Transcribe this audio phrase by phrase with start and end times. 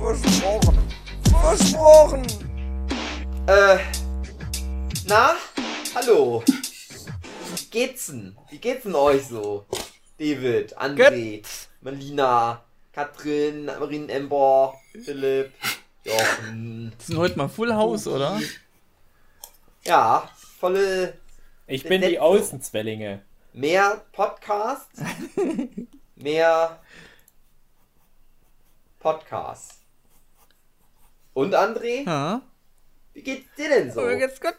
[0.00, 0.78] Versprochen.
[1.42, 2.26] Versprochen.
[3.46, 3.78] Äh,
[5.06, 5.34] na,
[5.94, 6.42] hallo.
[6.46, 8.34] Wie geht's denn?
[8.48, 9.66] Wie geht's denn euch so?
[10.18, 11.42] David, André,
[11.82, 14.74] Melina, Katrin, Marin Ember,
[15.04, 15.52] Philipp,
[16.04, 16.92] Jochen.
[16.96, 18.40] Das sind heute mal Full House, oder?
[19.84, 21.14] Ja, volle
[21.66, 23.22] Ich bin die Außenzwellinge.
[23.52, 24.88] mehr Podcast,
[26.16, 26.80] mehr
[28.98, 29.79] Podcast.
[31.34, 32.42] Und André, Ja.
[33.14, 34.00] wie geht's dir denn so?
[34.02, 34.54] So, jetzt gut.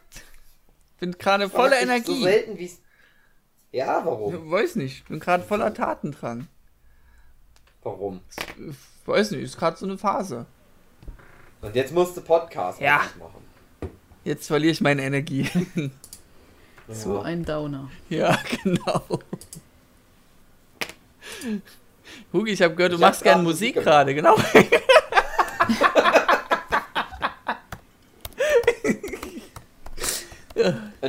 [1.00, 2.23] Bin gerade voller dich So Energie.
[2.23, 2.80] selten wie's.
[3.72, 4.52] Ja, warum?
[4.52, 6.47] Weiß nicht, bin gerade voller Tatendrang.
[7.83, 8.22] Warum?
[9.05, 10.45] Weiß nicht, ist gerade so eine Phase.
[11.61, 13.02] Und jetzt musst du Podcast Ja.
[13.19, 13.41] machen.
[14.23, 15.50] Jetzt verliere ich meine Energie.
[16.88, 17.22] So Ja.
[17.23, 17.89] ein Downer.
[18.09, 19.03] ja, genau.
[22.33, 24.35] Hugi, ich habe gehört, du Ich machst gerne Musik gerade, genau.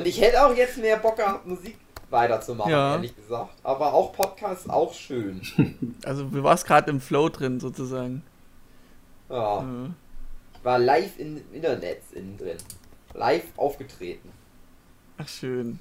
[0.02, 1.76] Und ich hätte auch jetzt mehr Bock gehabt, Musik
[2.10, 2.94] weiterzumachen, Ja.
[2.94, 3.54] ehrlich gesagt.
[3.62, 5.40] Aber auch Podcast auch schön.
[6.04, 8.22] Also du warst gerade im Flow drin, sozusagen.
[9.30, 9.60] Ja.
[9.62, 9.90] Ja.
[10.54, 12.56] Ich war live in, im Internet innen drin.
[13.14, 14.30] Live aufgetreten.
[15.18, 15.78] Ach, schön.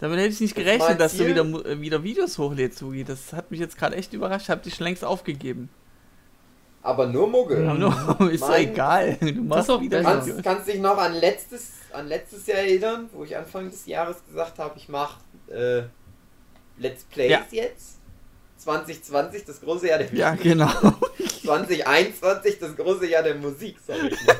[0.00, 3.04] Damit hätte ich nicht gerechnet, dass du wieder, äh, wieder Videos hochlädst, Hugi.
[3.04, 4.48] Das hat mich jetzt gerade echt überrascht.
[4.48, 5.68] Hab dich schon längst aufgegeben.
[6.82, 7.68] Aber nur Muggel.
[7.68, 9.16] Aber nur, ist doch Mein- egal.
[9.20, 10.02] Du machst auch wieder.
[10.02, 14.16] Kannst, kannst dich noch an letztes, an letztes Jahr erinnern, wo ich Anfang des Jahres
[14.26, 15.20] gesagt habe, ich mache
[15.52, 15.82] äh,
[16.78, 17.42] Let's Plays Ja.
[17.50, 17.98] jetzt?
[18.58, 20.68] 2020, das große Jahr der Ja, genau.
[21.42, 24.36] 2021, das große Jahr der Musik, sag ich mal.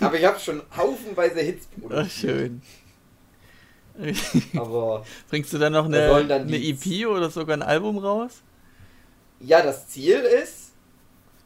[0.00, 2.10] Aber ich habe schon haufenweise Hits Ach, produziert.
[2.10, 2.62] schön.
[4.56, 8.42] Aber Bringst du dann noch eine, dann eine EP oder sogar ein Album raus?
[9.42, 10.72] Ja, das Ziel ist,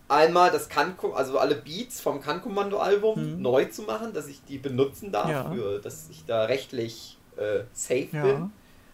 [0.08, 3.42] einmal das Kanko, also alle Beats vom Kann-Kommando-Album Mhm.
[3.42, 5.50] neu zu machen, dass ich die benutzen darf, Ja.
[5.50, 8.22] für, dass ich da rechtlich äh, safe Ja.
[8.22, 8.50] bin.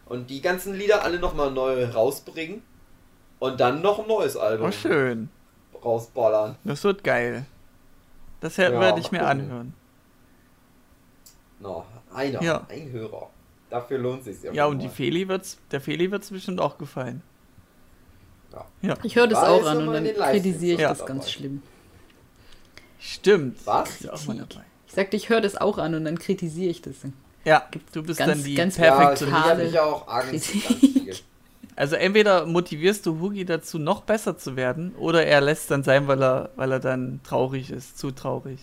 [0.07, 2.63] Und die ganzen Lieder alle nochmal neu rausbringen.
[3.39, 5.29] Und dann noch ein neues Album Oh, schön.
[5.85, 6.57] rausballern.
[6.65, 7.45] Das wird geil.
[8.41, 9.75] Das Ja, werde ich mir anhören.
[11.61, 12.67] No, einer, Ja.
[12.69, 13.31] ein Hörer.
[13.71, 14.53] Dafür lohnt sich ja.
[14.53, 14.93] Ja, und die mal.
[14.93, 17.23] Feli wird's, der Feli wird's bestimmt auch gefallen.
[18.53, 18.67] Ja.
[18.83, 18.95] Ja.
[19.03, 20.89] Ich höre das War auch an und dann kritisiere ich Ja.
[20.91, 21.63] das ganz schlimm.
[22.99, 23.59] Stimmt.
[23.65, 24.01] Was?
[24.01, 24.15] Ja.
[24.15, 26.95] Ich sagte, ich höre das auch an und dann kritisiere ich das.
[27.45, 29.45] Ja, du bist ganz- dann die ganz Ja, ich Perfektionistin.
[29.45, 30.51] habe mich auch Angst.
[31.75, 36.07] Also entweder motivierst du Hugi dazu, noch besser zu werden, oder er lässt dann sein,
[36.07, 38.61] weil er, weil er dann traurig ist, zu traurig.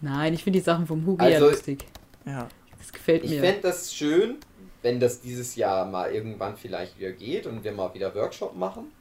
[0.00, 1.84] Nein, ich finde die Sachen vom Hugi ja Also- lustig.
[2.24, 2.46] Ja.
[2.78, 3.40] Das gefällt Ich mir.
[3.40, 4.36] fände das schön,
[4.84, 8.92] wenn das dieses Jahr mal irgendwann vielleicht wieder geht und wir mal wieder Workshop machen,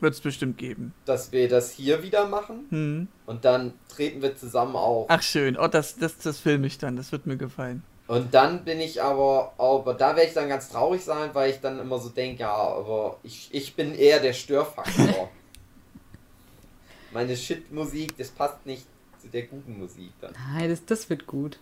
[0.00, 0.94] Wird es bestimmt geben.
[1.04, 3.08] dass wir das hier wieder machen Hm.
[3.26, 5.06] und dann treten wir zusammen auf.
[5.10, 7.82] Ach schön, oh, das, das, das filme ich dann, das wird mir gefallen.
[8.08, 11.60] Und dann bin ich aber, aber da werde ich dann ganz traurig sein, weil ich
[11.60, 15.28] dann immer so denke, ja, aber ich, ich bin eher der Störfaktor.
[17.12, 18.86] Meine Shit-Musik, das passt nicht
[19.20, 20.32] zu der guten Musik dann.
[20.54, 21.58] Nein, das, das wird gut.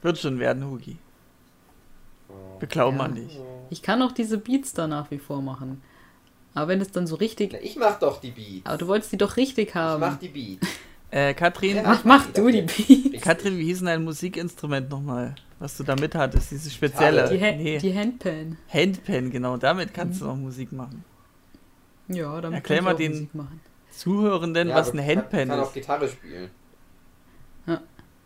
[0.00, 0.96] Wird schon werden, Hugi.
[2.58, 3.04] Wir glauben Ja.
[3.04, 3.38] an dich.
[3.70, 5.80] Ich kann auch diese Beats da nach wie vor machen.
[6.54, 7.52] Aber wenn es dann so richtig.
[7.52, 8.66] Na, ich mach doch die Beats.
[8.66, 10.00] Aber du wolltest die doch richtig Ich haben.
[10.00, 10.66] mach die Beats.
[11.12, 11.82] Äh, Katrin, Ja.
[11.82, 13.20] Mach, mach du die Beats.
[13.24, 15.34] Katrin, wie hieß denn dein Musikinstrument nochmal?
[15.58, 17.28] Was du da mit hattest, dieses spezielle.
[17.28, 18.56] Die, Ha nee, die Handpan.
[18.72, 21.04] Handpan, genau, damit kannst du noch Musik machen.
[22.06, 23.60] Ja, damit Erklär kann mal ich auch den- Musik machen.
[23.90, 25.74] Zuhörenden, Ja, was aber ein kann- Handpan kann auch ist.
[25.74, 26.50] Gitarre spielen.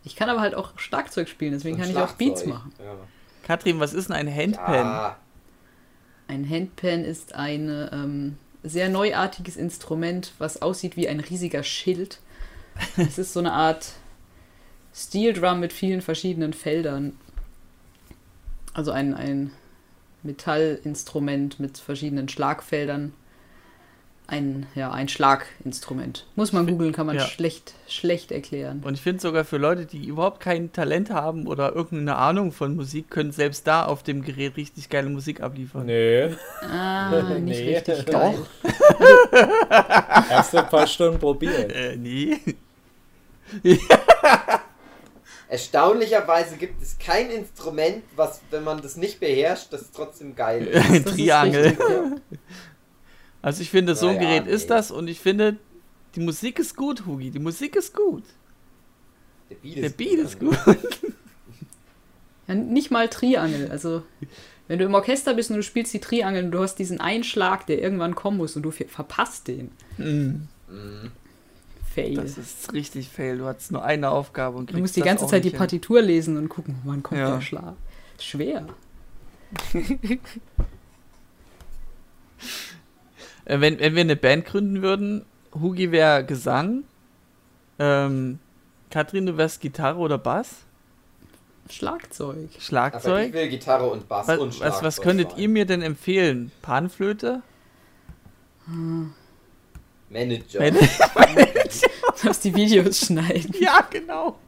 [0.06, 2.48] Ich kann aber halt auch Schlagzeug spielen, deswegen Und kann ich auch Beats Schlagzeug.
[2.48, 2.72] machen.
[2.78, 2.94] Ja.
[3.44, 4.74] Katrin, was ist denn ein Handpan?
[4.74, 5.16] Ja,
[6.28, 12.20] Ein Handpan ist ein ähm, sehr neuartiges Instrument, was aussieht wie ein riesiger Schild.
[12.96, 13.92] Es ist so eine Art
[14.94, 17.18] Steel Drum mit vielen verschiedenen Feldern.
[18.72, 19.52] Also ein, ein
[20.22, 23.12] Metallinstrument mit verschiedenen Schlagfeldern.
[24.26, 26.26] Ein, ja, ein Schlaginstrument.
[26.34, 27.26] Muss man googeln, kann man Ja.
[27.26, 28.82] schlecht, schlecht erklären.
[28.84, 32.74] Und ich finde sogar für Leute, die überhaupt kein Talent haben oder irgendeine Ahnung von
[32.74, 35.86] Musik, können selbst da auf dem Gerät richtig geile Musik abliefern.
[35.86, 37.76] Nö, Ah, nicht Nee.
[37.76, 38.12] richtig Doch.
[39.32, 39.50] geil.
[40.30, 41.70] erst ein paar Stunden probiert.
[41.72, 42.38] Äh, nee.
[45.48, 50.76] Erstaunlicherweise gibt es kein Instrument, was, wenn man das nicht beherrscht, das trotzdem geil ist.
[50.84, 51.62] Ein Das ist Triangel.
[51.62, 52.04] richtig, ja.
[53.44, 54.68] Also ich finde, so ein Naja, Gerät ist nee.
[54.76, 55.58] das und ich finde,
[56.14, 57.30] die Musik ist gut, Hugi.
[57.30, 58.24] Die Musik ist gut.
[59.50, 60.56] Der Beat Der Beat ist gut.
[62.46, 63.70] Ja, nicht mal Triangel.
[63.70, 64.02] Also,
[64.68, 67.66] wenn du im Orchester bist und du spielst die Triangel und du hast diesen Einschlag,
[67.66, 69.70] der irgendwann kommen muss und du ver- verpasst den.
[69.96, 70.46] Mm,
[71.94, 72.16] Fail.
[72.16, 73.38] Das ist richtig fail.
[73.38, 75.58] Du hattest nur eine Aufgabe und Du musst kriegst die ganze Zeit die nicht hin.
[75.58, 77.34] Partitur lesen und gucken, wann kommt Ja.
[77.36, 77.76] der Schlag.
[78.18, 78.66] Schwer.
[83.44, 85.24] Äh, wenn, wenn wir eine Band gründen würden,
[85.54, 86.84] Hugi wäre Gesang,
[87.78, 88.38] ähm,
[88.90, 90.56] Katrin, du wärst Gitarre oder Bass,
[91.70, 92.36] Schlagzeug.
[92.36, 93.32] Aber ich Schlagzeug.
[93.32, 95.40] will Gitarre und Bass Was, und was, Schlagzeug was könntet sein.
[95.40, 96.52] ihr mir denn empfehlen?
[96.62, 97.42] Panflöte?
[100.10, 100.60] Manager.
[100.60, 103.52] Wenn- Du darfst die Videos schneiden.
[103.60, 104.38] ja, genau.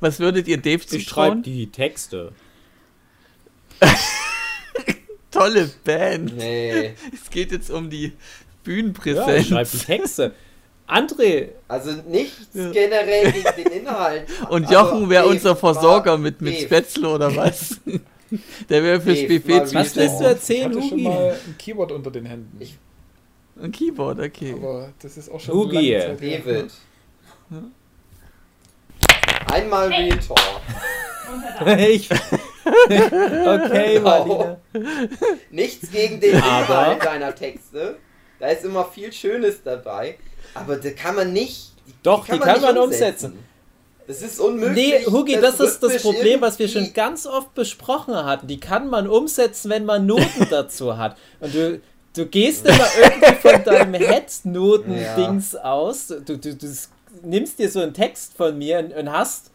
[0.00, 1.42] Was würdet ihr Dave Ich schreibe zutrauen?
[1.42, 2.32] die Texte.
[5.42, 6.36] Tolle Band.
[6.36, 6.94] Nee.
[7.12, 9.46] Es geht jetzt um die Ja, ich Bühnenpräsenz.
[9.48, 10.32] schreibe die Texte.
[10.88, 12.70] André, Also nichts Ja.
[12.70, 14.26] generell gegen den Inhalt.
[14.50, 16.58] Und aber Jochen wäre unser Versorger mit, mit.
[16.60, 17.80] Spätzle oder was?
[18.68, 20.20] Der wäre fürs Dave, Buffet mal was willst du zuständig.
[20.20, 22.56] Ich erzählen, hatte schon mal ein Keyboard unter den Händen.
[22.60, 22.78] Ich-
[23.62, 24.54] Ein Keyboard, okay.
[24.56, 25.92] aber das ist auch schon Hugi.
[25.92, 26.70] David.
[29.50, 30.38] Einmal Real Talk.
[31.78, 32.08] ich.
[32.64, 34.58] Okay, Marlene.
[35.50, 37.96] Nichts gegen den Aber- Inhalt deiner Texte.
[38.38, 40.18] Da ist immer viel Schönes dabei.
[40.54, 41.72] Aber da kann man nicht.
[42.02, 43.38] Doch, die kann man umsetzen.
[44.06, 45.04] Das ist unmöglich.
[45.04, 48.48] Nee, Hugi, das ist das Problem, was wir schon ganz oft besprochen hatten.
[48.48, 51.16] Die kann man umsetzen, wenn man Noten dazu hat.
[51.38, 51.80] Und du,
[52.16, 56.08] du gehst immer irgendwie von deinem Head-Noten-Dings aus.
[56.08, 56.66] Du, du, du
[57.22, 59.51] nimmst dir so einen Text von mir und, und hast.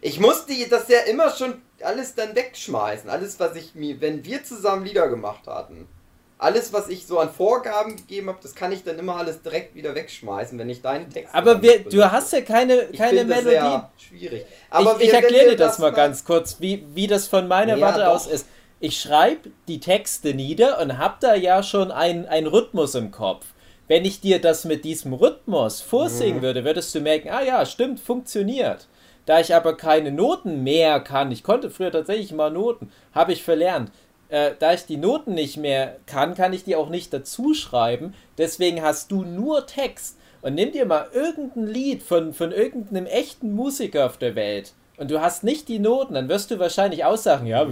[0.00, 3.08] Ich musste das ja immer schon alles dann wegschmeißen.
[3.08, 5.88] Alles, was ich mir, wenn wir zusammen Lieder gemacht hatten.
[6.36, 9.74] Alles, was ich so an Vorgaben gegeben habe, das kann ich dann immer alles direkt
[9.74, 11.32] wieder wegschmeißen, wenn ich deinen Text.
[11.34, 13.50] Aber wir, du hast ja keine, Ich keine das Melodie.
[13.50, 14.46] sehr schwierig.
[14.68, 17.86] Aber ich ich erkläre dir das mal ganz kurz, wie, wie das von meiner Ja,
[17.86, 18.08] Warte doch.
[18.08, 18.46] aus ist.
[18.80, 23.46] Ich schreibe die Texte nieder und habe da ja schon einen Rhythmus im Kopf.
[23.86, 26.42] Wenn ich dir das mit diesem Rhythmus vorsingen Mhm.
[26.42, 28.88] würde, würdest du merken, ah ja, stimmt, funktioniert.
[29.26, 33.42] Da ich aber keine Noten mehr kann, ich konnte früher tatsächlich mal Noten, habe ich
[33.42, 33.90] verlernt.
[34.28, 38.14] Äh, da ich die Noten nicht mehr kann, kann ich die auch nicht dazu schreiben.
[38.38, 40.18] Deswegen hast du nur Text.
[40.42, 45.10] Und nimm dir mal irgendein Lied von, von irgendeinem echten Musiker auf der Welt und
[45.10, 47.66] du hast nicht die Noten, dann wirst du wahrscheinlich auch sagen, ja,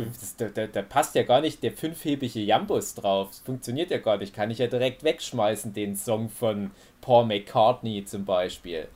[0.72, 3.28] da passt ja gar nicht der fünfhebige Jambus drauf.
[3.28, 4.34] Das funktioniert ja gar nicht.
[4.34, 8.88] Kann ich ja direkt wegschmeißen, den Song von Paul McCartney zum Beispiel.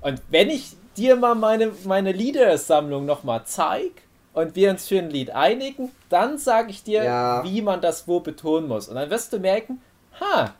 [0.00, 3.94] Und wenn ich dir mal meine, meine Liedersammlung nochmal zeige
[4.32, 7.44] und wir uns für ein Lied einigen, dann sage ich dir, Ja.
[7.44, 8.88] wie man das wo betonen muss.
[8.88, 9.80] Und dann wirst du merken,
[10.20, 10.54] ha,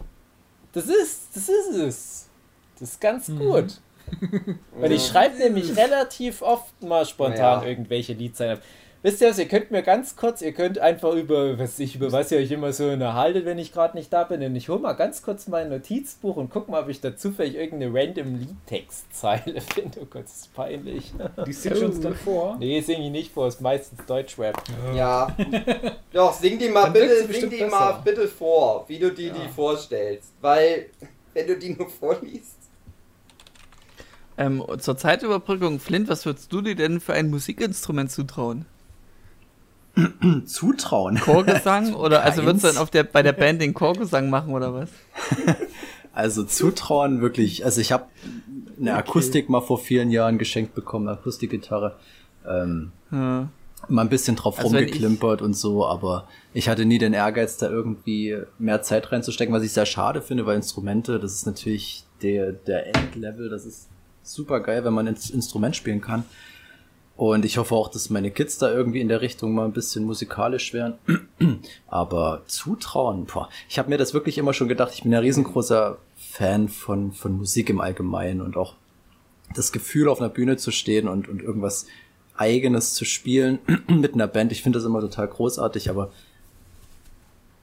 [0.72, 2.28] das ist, das ist es.
[2.78, 3.80] Das ist ganz gut.
[4.80, 7.68] Und ich schreibe nämlich relativ oft mal spontan Ja.
[7.68, 8.58] irgendwelche Liedzeilen.
[9.04, 12.12] Wisst ihr was, ihr könnt mir ganz kurz, ihr könnt einfach über, was ich, über
[12.12, 14.40] was ihr euch immer so unterhaltet, wenn ich gerade nicht da bin.
[14.44, 17.56] Und ich hole mal ganz kurz mein Notizbuch und guck mal, ob ich da zufällig
[17.56, 20.02] irgendeine random Liedtextzeile finde.
[20.02, 21.12] Oh Gott, das ist peinlich.
[21.44, 22.56] Die singst du uns dann vor.
[22.60, 24.62] Nee, singe ich nicht vor, ist meistens Deutschrap.
[24.94, 25.36] Ja.
[26.12, 29.48] Doch, sing die mal Dann bitte, sing die mal bitte vor, wie du die die
[29.52, 30.32] vorstellst.
[30.40, 30.86] Weil,
[31.34, 32.54] wenn du die nur vorliest.
[34.38, 38.64] Ähm, zur Zeitüberbrückung, Flint, was würdest du dir denn für ein Musikinstrument zutrauen?
[40.46, 41.18] Zutrauen.
[41.18, 41.94] Chorgesang?
[41.94, 44.88] oder also würdest du dann auf der, bei der Band den Chorgesang machen oder was?
[46.14, 47.64] Also zutrauen wirklich.
[47.64, 48.04] Also ich habe
[48.78, 51.96] eine Akustik mal vor vielen Jahren geschenkt bekommen, eine Akustikgitarre.
[52.46, 53.48] Ähm, Ja.
[53.88, 57.70] mal ein bisschen drauf Also rumgeklimpert und so, aber ich hatte nie den Ehrgeiz, da
[57.70, 62.52] irgendwie mehr Zeit reinzustecken, was ich sehr schade finde, weil Instrumente, das ist natürlich der,
[62.52, 63.88] der Endlevel, das ist
[64.22, 66.24] super geil, wenn man ein Instrument spielen kann.
[67.22, 70.02] Und ich hoffe auch, dass meine Kids da irgendwie in der Richtung mal ein bisschen
[70.02, 70.94] musikalisch wären.
[71.86, 73.48] Aber zutrauen, boah.
[73.68, 74.90] Ich habe mir das wirklich immer schon gedacht.
[74.92, 78.74] Ich bin ein riesengroßer Fan von, von Musik im Allgemeinen und auch
[79.54, 81.86] das Gefühl, auf einer Bühne zu stehen und, und irgendwas
[82.36, 84.50] Eigenes zu spielen mit einer Band.
[84.50, 86.10] Ich finde das immer total großartig, aber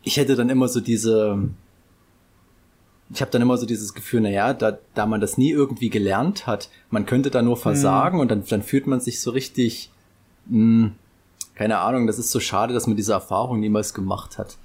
[0.03, 1.37] ich hätte dann immer so diese,
[3.13, 6.45] ich habe dann immer so dieses Gefühl, naja, da, da man das nie irgendwie gelernt
[6.47, 9.89] hat, man könnte da nur versagen und dann, dann fühlt man sich so richtig,
[10.47, 10.91] mh,
[11.55, 14.57] keine Ahnung, das ist so schade, dass man diese Erfahrung niemals gemacht hat.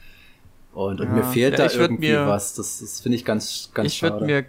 [0.75, 1.13] Und, und Ja.
[1.15, 2.55] mir fehlt Ja, da ich irgendwie mir- was.
[2.55, 4.15] Das, das finde ich ganz, ganz ich schade.
[4.15, 4.45] würde mir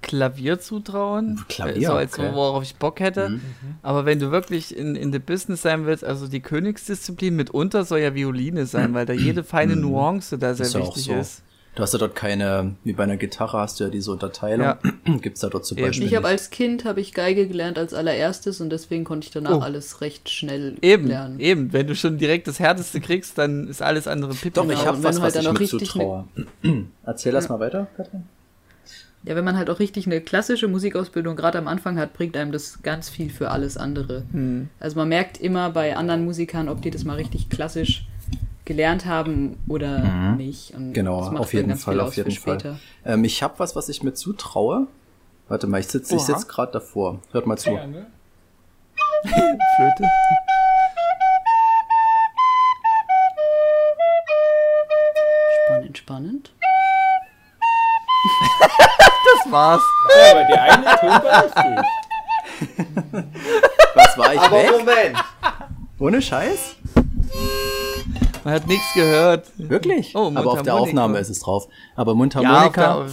[0.00, 1.44] Klavier zutrauen.
[1.48, 2.30] Klavier, so als okay.
[2.32, 3.30] worauf ich Bock hätte.
[3.30, 3.40] Mhm.
[3.82, 7.98] Aber wenn du wirklich in, in the Business sein willst, also die Königsdisziplin mitunter soll
[8.00, 9.82] ja Violine sein, weil da jede feine Mhm.
[9.82, 11.14] Nuance da sehr Ist ja wichtig so.
[11.14, 11.42] ist.
[11.78, 14.66] Du hast ja dort keine, wie bei einer Gitarre hast du ja diese Unterteilung.
[14.66, 14.78] Ja.
[15.22, 15.86] Gibt's da dort zum Eben.
[15.86, 19.30] Beispiel Ich habe als Kind habe ich Geige gelernt als allererstes und deswegen konnte ich
[19.30, 19.60] danach Oh.
[19.60, 21.38] alles recht schnell Eben, lernen.
[21.38, 21.72] eben.
[21.72, 24.50] Wenn du schon direkt das Härteste kriegst, dann ist alles andere Pipi.
[24.50, 26.24] Doch, Genau, ich habe was, du was halt dann ich richtig zutraue.
[27.06, 28.24] Erzähl das mal weiter, Katrin.
[29.22, 32.50] Ja, wenn man halt auch richtig eine klassische Musikausbildung gerade am Anfang hat, bringt einem
[32.50, 34.24] das ganz viel für alles andere.
[34.32, 34.68] Hm.
[34.80, 38.04] Also man merkt immer bei anderen Musikern, ob die das mal richtig klassisch
[38.68, 40.36] gelernt haben oder Mhm.
[40.36, 40.74] nicht.
[40.74, 42.60] Und Genau, auf jeden Fall, auf jeden Fall.
[42.60, 42.78] später.
[43.04, 44.86] Ähm, ich habe was, was ich mir zutraue.
[45.48, 47.20] Warte mal, ich sitze sitz gerade davor.
[47.32, 47.70] Hört mal zu.
[47.70, 48.06] Flöte.
[55.66, 56.52] Spannend, spannend.
[59.44, 59.82] Das war's.
[60.08, 61.44] Ja, aber der eine Ton war.
[63.94, 64.70] Was war ich Aber weg?
[64.72, 65.16] Moment,
[65.98, 66.76] Ohne Scheiß?
[68.48, 69.52] Man hat nichts gehört.
[69.58, 70.14] Wirklich?
[70.14, 70.74] Oh, Aber auf der.
[70.74, 71.68] Aufnahme ist es drauf.
[71.96, 73.12] Aber Ja, Mundharmonika der,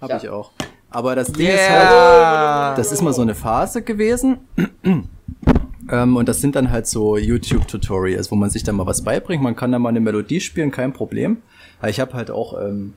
[0.00, 0.16] habe Ja.
[0.16, 0.52] ich auch.
[0.90, 2.74] Aber das Ding ist halt, yeah.
[2.76, 4.38] das ist mal so eine Phase gewesen.
[5.90, 9.42] ähm, und das sind dann halt so YouTube-Tutorials, wo man sich dann mal was beibringt.
[9.42, 11.38] Man kann dann mal eine Melodie spielen, kein Problem.
[11.80, 12.94] Aber ich habe halt auch ähm,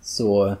[0.00, 0.56] so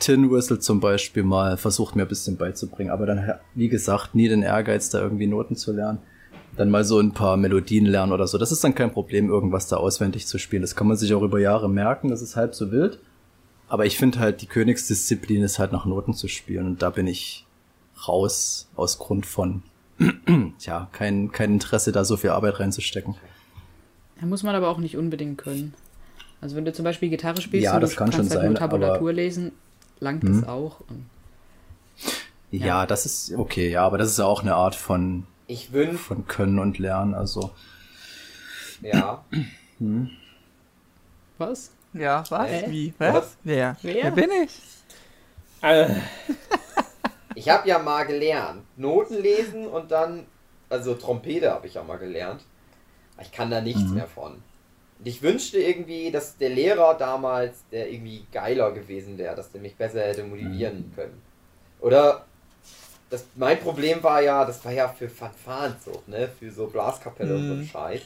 [0.00, 2.92] Tin Whistle zum Beispiel mal versucht, mir ein bisschen beizubringen.
[2.92, 6.00] Aber dann, wie gesagt, nie den Ehrgeiz, da irgendwie Noten zu lernen.
[6.56, 8.38] Dann mal so ein paar Melodien lernen oder so.
[8.38, 10.62] Das ist dann kein Problem, irgendwas da auswendig zu spielen.
[10.62, 12.08] Das kann man sich auch über Jahre merken.
[12.10, 12.98] Das ist halb so wild.
[13.68, 16.66] Aber ich finde halt, die Königsdisziplin ist halt nach Noten zu spielen.
[16.66, 17.44] Und da bin ich
[18.06, 19.62] raus aus Grund von,
[20.58, 23.14] tja, kein, kein Interesse, da so viel Arbeit reinzustecken.
[24.20, 25.74] Da muss man aber auch nicht unbedingt können.
[26.40, 28.48] Also wenn du zum Beispiel Gitarre spielst Ja, und das du kann kannst schon halt
[28.50, 29.52] nur sein, Tabulatur aber- lesen,
[29.98, 30.40] langt Hm.
[30.40, 30.80] das auch.
[30.88, 31.06] Und
[32.50, 35.98] Ja, das ist okay, ja, aber das ist ja auch eine Art von, ich wünsche,
[35.98, 37.14] von Können und Lernen.
[37.14, 37.52] Also,
[38.82, 39.24] ja,
[41.38, 41.70] was?
[41.92, 42.50] Ja, was?
[42.50, 42.70] Hä?
[42.70, 42.94] Wie?
[42.98, 43.14] Was?
[43.14, 43.36] Was?
[43.44, 43.76] Wer?
[43.82, 44.04] Wer?
[44.04, 44.60] Wer bin ich?
[45.62, 45.88] Äh,
[47.34, 50.26] ich habe ja mal gelernt, Noten lesen und dann,
[50.68, 52.42] also Trompete habe ich ja mal gelernt.
[53.20, 53.94] Ich kann da nichts Mhm.
[53.94, 54.32] mehr von.
[54.98, 59.60] Und ich wünschte irgendwie, dass der Lehrer damals, der irgendwie geiler gewesen wäre, dass der
[59.60, 61.22] mich besser hätte motivieren können.
[61.80, 62.24] Oder
[63.14, 66.28] das, mein Problem war ja, das war ja für Fanfarenzucht, ne?
[66.38, 68.02] Für so Blaskapelle und so einen Scheiß.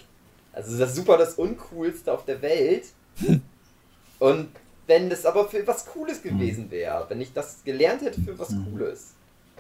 [0.52, 2.84] Also das ist super das Uncoolste auf der Welt.
[4.18, 4.48] Und
[4.86, 8.48] wenn das aber für was Cooles gewesen wäre, wenn ich das gelernt hätte für was
[8.48, 9.12] Cooles,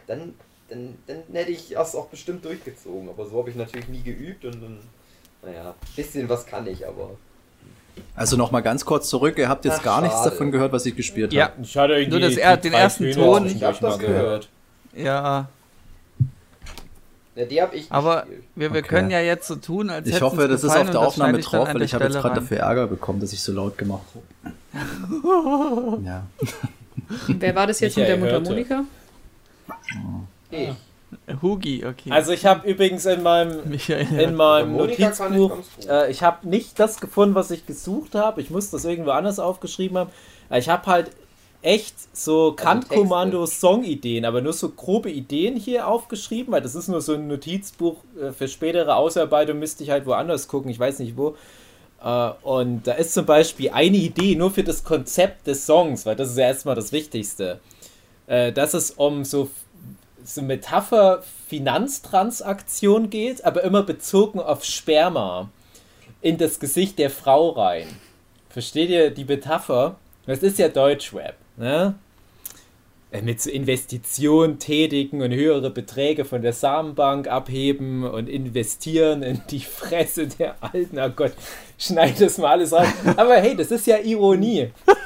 [0.06, 0.34] dann,
[0.68, 3.08] dann, dann hätte ich das auch bestimmt durchgezogen.
[3.08, 4.78] Aber so habe ich natürlich nie geübt und dann,
[5.42, 7.10] naja, bisschen was kann ich, aber.
[8.16, 9.38] also noch mal ganz kurz zurück.
[9.38, 10.30] Ihr habt jetzt Ach, gar nichts schade.
[10.30, 11.44] davon gehört, was ich gespielt Ja.
[11.50, 11.62] habe.
[11.62, 13.46] ich hatte irgendwie Nur das er- den ersten Töne Ton.
[13.46, 14.48] Ich hab das mal gehört.
[14.94, 15.48] Ja,
[17.38, 18.44] Ne, die habe ich aber gespielt.
[18.56, 18.88] wir, wir Okay.
[18.88, 21.72] können ja jetzt so tun, als Ich hoffe, das ist auf der Aufnahme ich drauf,
[21.72, 24.02] weil ich habe jetzt gerade dafür Ärger bekommen, dass ich so laut gemacht
[24.72, 26.02] habe.
[26.04, 26.26] ja.
[27.28, 28.34] Wer war das jetzt mit der hörte.
[28.34, 28.84] Mundharmonika?
[30.50, 30.70] Ich.
[31.40, 32.10] Hugi, okay.
[32.10, 34.18] Also ich habe übrigens in meinem Michael.
[34.20, 38.40] in meinem ich Notizbuch, äh, ich habe nicht das gefunden, was ich gesucht habe.
[38.40, 40.10] Ich muss das irgendwo anders aufgeschrieben haben.
[40.48, 41.10] Aber Ich habe halt
[41.62, 47.14] echt so Kant-Kommando-Song-Ideen, aber nur so grobe Ideen hier aufgeschrieben, weil das ist nur so
[47.14, 51.36] ein Notizbuch äh, für spätere Ausarbeitung, müsste ich halt woanders gucken, ich weiß nicht wo.
[52.02, 56.16] Äh, Und da ist zum Beispiel eine Idee nur für das Konzept des Songs, weil
[56.16, 57.60] das ist ja erstmal das Wichtigste.
[58.26, 59.50] Äh, Dass es um so
[60.24, 65.48] so Metapher Finanztransaktion geht, aber immer bezogen auf Sperma
[66.20, 67.86] in das Gesicht der Frau rein.
[68.50, 69.96] Versteht ihr die Metapher?
[70.26, 71.94] Das ist ja Deutschrap, ne?
[73.10, 79.40] Äh, Mit so Investitionen tätigen und höhere Beträge von der Samenbank abheben und investieren in
[79.50, 80.98] die Fresse der Alten.
[80.98, 81.32] Oh Gott,
[81.78, 82.92] schneid das mal alles rein.
[83.16, 84.70] Aber hey, das ist ja Ironie.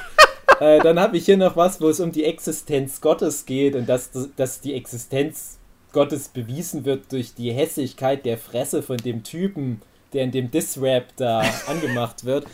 [0.61, 3.89] Äh, dann habe ich hier noch was, wo es um die Existenz Gottes geht und
[3.89, 5.59] dass, dass die Existenz
[5.93, 9.83] Gottes bewiesen wird durch die Hässlichkeit der Fresse von dem Typen,
[10.13, 12.47] der in dem Diss-Rap da angemacht wird.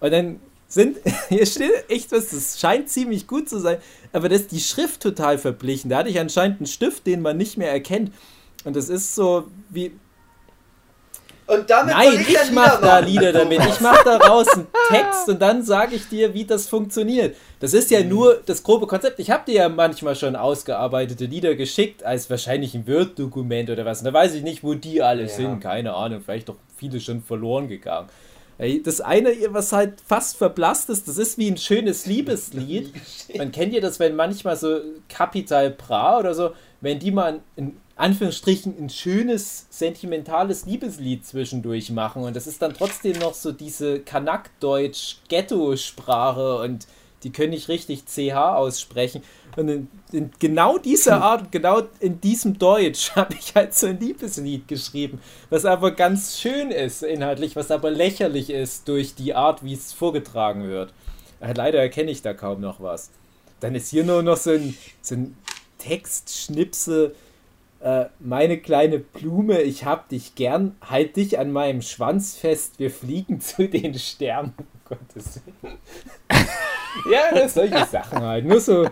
[0.00, 0.96] Und dann sind,
[1.28, 3.76] hier steht echt was, das scheint ziemlich gut zu sein,
[4.12, 5.90] aber das ist die Schrift total verblichen.
[5.90, 8.12] Da hatte ich anscheinend einen Stift, den man nicht mehr erkennt.
[8.64, 9.92] Und das ist so wie,
[11.46, 12.98] Und damit Nein, ich dann mach Lieder da.
[13.00, 13.58] Lieder damit.
[13.66, 17.34] Ich mach daraus einen Text und dann sage ich dir, wie das funktioniert.
[17.58, 19.18] Das ist ja nur das grobe Konzept.
[19.18, 23.98] Ich habe dir ja manchmal schon ausgearbeitete Lieder geschickt, als wahrscheinlich ein Word-Dokument oder was.
[23.98, 25.28] Und da weiß ich nicht, wo die alle Ja.
[25.28, 25.60] sind.
[25.60, 28.08] Keine Ahnung, vielleicht doch viele schon verloren gegangen.
[28.60, 32.92] Ey, Das eine, was halt fast verblasst ist, das ist wie ein schönes Liebeslied.
[33.38, 36.50] Man kennt ja das, wenn manchmal so Capital Bra oder so,
[36.82, 42.74] wenn die mal in Anführungsstrichen ein schönes, sentimentales Liebeslied zwischendurch machen und das ist dann
[42.74, 46.86] trotzdem noch so diese Kanak-Deutsch-Ghetto-Sprache und
[47.22, 49.22] die können nicht richtig CH aussprechen.
[49.56, 53.98] Und in, in genau dieser Art, genau in diesem Deutsch habe ich halt so ein
[53.98, 59.64] Liebeslied geschrieben, was aber ganz schön ist inhaltlich, was aber lächerlich ist durch die Art,
[59.64, 60.92] wie es vorgetragen wird.
[61.40, 63.10] Äh, Leider erkenne ich da kaum noch was.
[63.60, 65.36] Dann ist hier nur noch so ein, so ein
[65.78, 67.14] Textschnipsel.
[67.80, 72.90] Äh, meine kleine Blume, ich hab dich gern, halt dich an meinem Schwanz fest, wir
[72.90, 74.54] fliegen zu den Sternen.
[74.90, 75.78] Gottes Willen.
[77.10, 78.44] ja, das solche Sachen halt.
[78.44, 78.86] Nur so.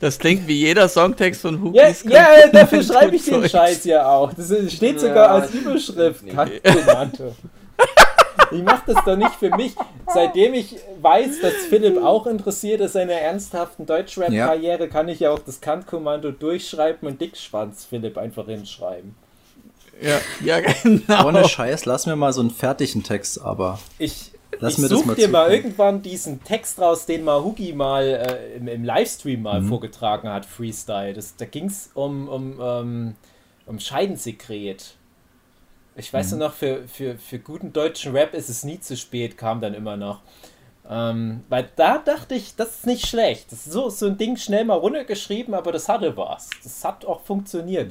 [0.00, 2.04] Das klingt wie jeder Songtext von Ja, Hookies.
[2.08, 3.48] ja dafür schreibe ich den.
[3.48, 4.32] Scheiß ja auch.
[4.32, 6.22] Das steht Ja, sogar als ich- Überschrift.
[6.24, 6.32] nee.
[8.52, 9.74] Ich mache das doch nicht für mich.
[10.12, 15.30] Seitdem ich weiß, dass Philipp auch interessiert ist an einer ernsthaften Deutschrap-Karriere, kann ich ja
[15.32, 19.16] auch das Kantkommando durchschreiben und Dickschwanz Philipp einfach hinschreiben.
[20.00, 21.26] Ja, ja, genau.
[21.26, 23.80] Ohne Scheiß, lass mir mal so einen fertigen Text, aber.
[23.98, 27.42] Ich, Lass ich mir das such mal dir mal irgendwann diesen Text raus, den mal
[27.42, 29.68] Hugi mal äh, im, im Livestream mal Mhm.
[29.68, 31.12] vorgetragen hat, Freestyle.
[31.12, 33.14] Das, da ging es um, um, um,
[33.66, 34.94] um Scheidensekret.
[35.94, 36.38] Ich weiß Mhm.
[36.38, 39.74] nur noch, für, für, für guten deutschen Rap ist es nie zu spät, kam dann
[39.74, 40.20] immer noch.
[40.88, 43.50] Ähm, weil da dachte ich, das ist nicht schlecht.
[43.50, 46.48] Das ist so, so ein Ding schnell mal runtergeschrieben, aber das hatte was.
[46.62, 47.90] Das hat auch funktioniert.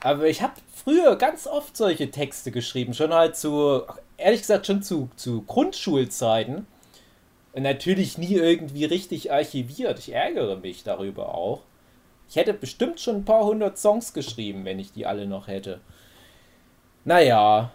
[0.00, 3.82] Aber ich habe früher ganz oft solche Texte geschrieben, schon halt zu,
[4.16, 6.66] ehrlich gesagt, schon zu, zu Grundschulzeiten.
[7.52, 9.98] Und natürlich nie irgendwie richtig archiviert.
[10.00, 11.62] Ich ärgere mich darüber auch.
[12.28, 15.80] Ich hätte bestimmt schon ein paar hundert Songs geschrieben, wenn ich die alle noch hätte.
[17.04, 17.70] Naja,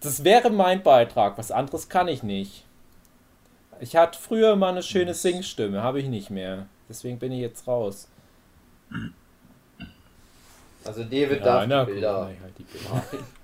[0.00, 1.38] das wäre mein Beitrag.
[1.38, 2.64] Was anderes kann ich nicht.
[3.80, 6.66] Ich hatte früher mal eine schöne Singstimme, habe ich nicht mehr.
[6.88, 8.08] Deswegen bin ich jetzt raus.
[10.84, 12.12] Also David Ja, darf na, die guck Bilder.
[12.20, 13.04] mal, halt die Bilder.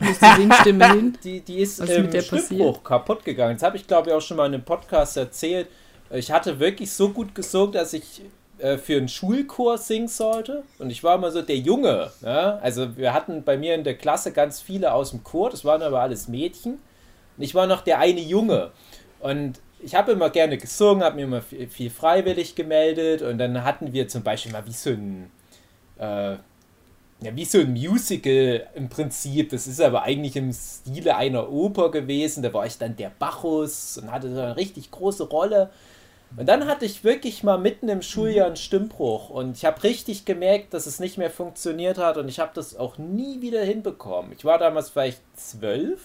[0.00, 0.06] Die
[0.64, 1.18] hin?
[1.22, 3.54] Die, die ist Was ist im mit der Stimmbruch kaputt gegangen.
[3.54, 5.68] Das habe ich, glaube ich, auch schon mal in einem Podcast erzählt.
[6.10, 8.22] Ich hatte wirklich so gut gesungen, dass ich
[8.58, 10.64] äh, für einen Schulchor singen sollte.
[10.78, 12.10] Und ich war immer so der Junge.
[12.22, 12.58] Ja?
[12.58, 15.50] Also wir hatten bei mir in der Klasse ganz viele aus dem Chor.
[15.50, 16.74] Das waren aber alles Mädchen.
[17.36, 18.70] Und ich war noch der eine Junge.
[19.20, 23.22] Und ich habe immer gerne gesungen, habe mir immer viel, viel freiwillig gemeldet.
[23.22, 25.30] Und dann hatten wir zum Beispiel mal wie so ein...
[25.98, 26.36] Äh,
[27.20, 29.50] ja, wie so ein Musical im Prinzip.
[29.50, 32.42] Das ist aber eigentlich im Stile einer Oper gewesen.
[32.42, 35.70] Da war ich dann der Bacchus und hatte so eine richtig große Rolle.
[36.36, 40.24] Und dann hatte ich wirklich mal mitten im Schuljahr einen Stimmbruch und ich habe richtig
[40.24, 44.32] gemerkt, dass es nicht mehr funktioniert hat und ich habe das auch nie wieder hinbekommen.
[44.32, 46.00] Ich war damals vielleicht zwölf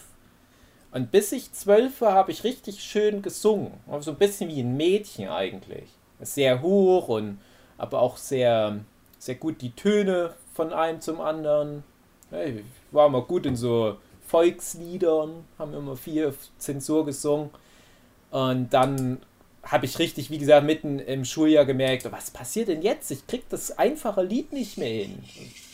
[0.92, 3.72] und bis ich zwölf war, habe ich richtig schön gesungen.
[4.02, 5.90] So ein bisschen wie ein Mädchen eigentlich.
[6.20, 7.40] Sehr hoch und
[7.80, 8.80] aber auch sehr,
[9.18, 11.86] sehr gut die Töne von einem zum anderen.
[12.32, 13.96] Ich war immer gut in so
[14.28, 17.50] Volksliedern, haben immer viel Zensur gesungen.
[18.30, 19.22] Und dann
[19.64, 23.10] habe ich richtig, wie gesagt, mitten im Schuljahr gemerkt, was passiert denn jetzt?
[23.10, 25.24] Ich krieg das einfache Lied nicht mehr hin.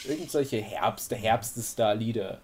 [0.04, 2.38] Und irgend solche Herbst, der Herbst ist da Lieder.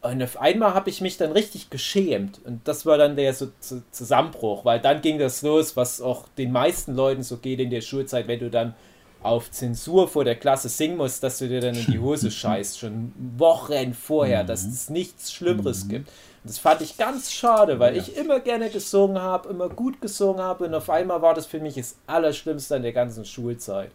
[0.00, 2.40] Und auf einmal habe ich mich dann richtig geschämt.
[2.44, 6.28] Und das war dann der so Zu- Zusammenbruch, weil dann ging das los, was auch
[6.38, 8.76] den meisten Leuten so geht in der Schulzeit, wenn du dann
[9.22, 12.78] auf Zensur vor der Klasse singen musst, dass du dir dann in die Hose scheißt,
[12.78, 16.08] schon Wochen vorher, dass es nichts Schlimmeres gibt.
[16.08, 20.40] Und das fand ich ganz schade, weil ich immer gerne gesungen habe, immer gut gesungen
[20.40, 23.90] habe und auf einmal war das für mich das Allerschlimmste an der ganzen Schulzeit.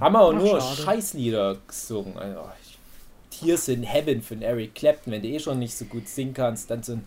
[0.00, 0.76] Haben wir auch Ach, nur schade.
[0.82, 2.16] Scheißlieder gesungen.
[2.18, 2.78] Also, ich-
[3.40, 6.70] Tears in Heaven von Eric Clapton, wenn du eh schon nicht so gut singen kannst,
[6.70, 7.04] dann so ein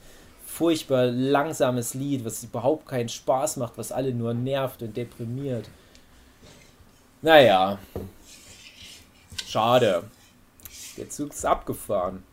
[0.47, 5.69] furchtbar langsames Lied, was überhaupt keinen Spaß macht, was alle nur nervt und deprimiert.
[7.21, 7.77] Naja.
[9.45, 10.03] Schade.
[10.97, 12.23] Der Zug ist abgefahren.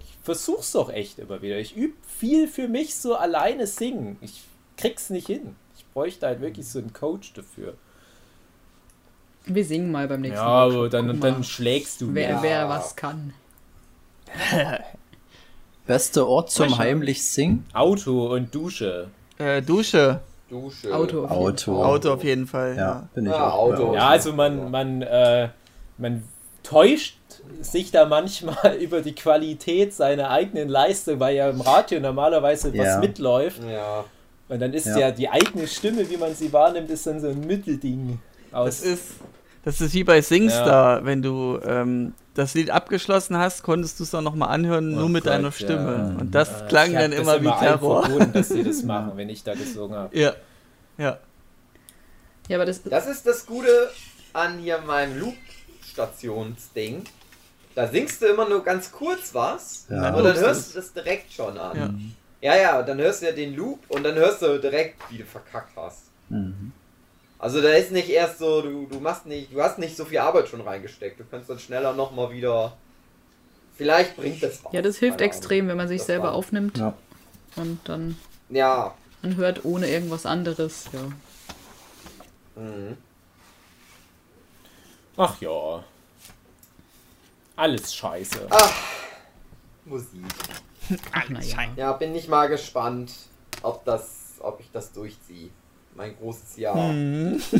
[0.00, 1.58] Ich versuch's doch echt immer wieder.
[1.58, 4.18] Ich übe viel für mich so alleine singen.
[4.20, 4.42] Ich
[4.76, 5.56] krieg's nicht hin.
[5.76, 7.74] Ich bräuchte halt wirklich so einen Coach dafür.
[9.44, 10.72] Wir singen mal beim nächsten Ja, Mal.
[10.72, 13.32] aber dann, dann schlägst du wer, wer was kann.
[15.86, 17.66] Bester Ort zum heimlich singen?
[17.72, 19.08] Auto und Dusche.
[19.38, 20.20] Äh, Dusche.
[20.48, 20.94] Dusche.
[20.94, 21.24] Auto.
[21.26, 21.82] Auto.
[21.82, 22.74] Auto auf jeden Fall.
[22.76, 23.08] Ja, Ja.
[23.14, 23.54] bin ich Ja, auch.
[23.72, 23.94] Auto.
[23.94, 25.48] Ja, also man, man, äh,
[25.98, 26.22] man
[26.62, 27.16] täuscht
[27.60, 32.86] sich da manchmal über die Qualität seiner eigenen Leistung, weil ja im Radio normalerweise was
[32.86, 32.98] Ja.
[32.98, 33.62] mitläuft.
[33.68, 34.04] Ja.
[34.48, 34.98] Und dann ist Ja.
[34.98, 35.10] ja.
[35.10, 38.18] die eigene Stimme, wie man sie wahrnimmt, ist dann so ein Mittelding
[38.52, 38.66] aus.
[38.66, 39.04] Das ist,
[39.64, 44.10] das ist wie bei Singstar, wenn du ähm, das Lied abgeschlossen hast, konntest du es
[44.10, 45.52] dann nochmal anhören, nur Oh mit Gott, deiner ja.
[45.52, 46.16] Stimme.
[46.18, 48.04] Und Äh, das klang ich hab dann das immer wie Terror.
[48.06, 50.18] verboten, dass sie das machen, wenn ich da gesungen habe.
[50.18, 50.32] Ja.
[50.98, 51.18] Ja.
[52.48, 53.90] Ja, aber das, Das ist das Gute
[54.32, 57.04] an hier meinem Loop-Stationsding.
[57.74, 60.08] Da singst du immer nur ganz kurz was Ja.
[60.14, 62.10] und dann Dann hörst du das direkt schon an.
[62.42, 62.54] Ja.
[62.54, 65.24] Ja, ja, dann hörst du ja den Loop und dann hörst du direkt, wie du
[65.24, 66.02] verkackt hast.
[66.28, 66.72] Mhm.
[67.42, 70.18] Also da ist nicht erst so, du, du machst nicht, du hast nicht so viel
[70.18, 71.18] Arbeit schon reingesteckt.
[71.18, 72.76] Du kannst dann schneller nochmal wieder.
[73.76, 74.72] Vielleicht bringt das was.
[74.72, 76.94] ja, das hilft extrem, wenn man sich Das selber war- aufnimmt Ja.
[77.56, 78.16] und dann.
[78.48, 78.94] Ja.
[79.22, 80.84] anhört ohne irgendwas anderes.
[80.92, 82.62] Ja.
[82.62, 82.96] Mhm.
[85.16, 85.84] Ach ja.
[87.56, 88.46] Alles scheiße.
[88.50, 88.72] Ach,
[89.84, 90.24] Musik.
[91.12, 91.56] Ach, naja.
[91.76, 93.12] Ja, bin ich mal gespannt,
[93.62, 95.50] ob das, ob ich das durchziehe.
[95.94, 96.92] Mein großes Jahr.
[96.92, 97.40] Mhm.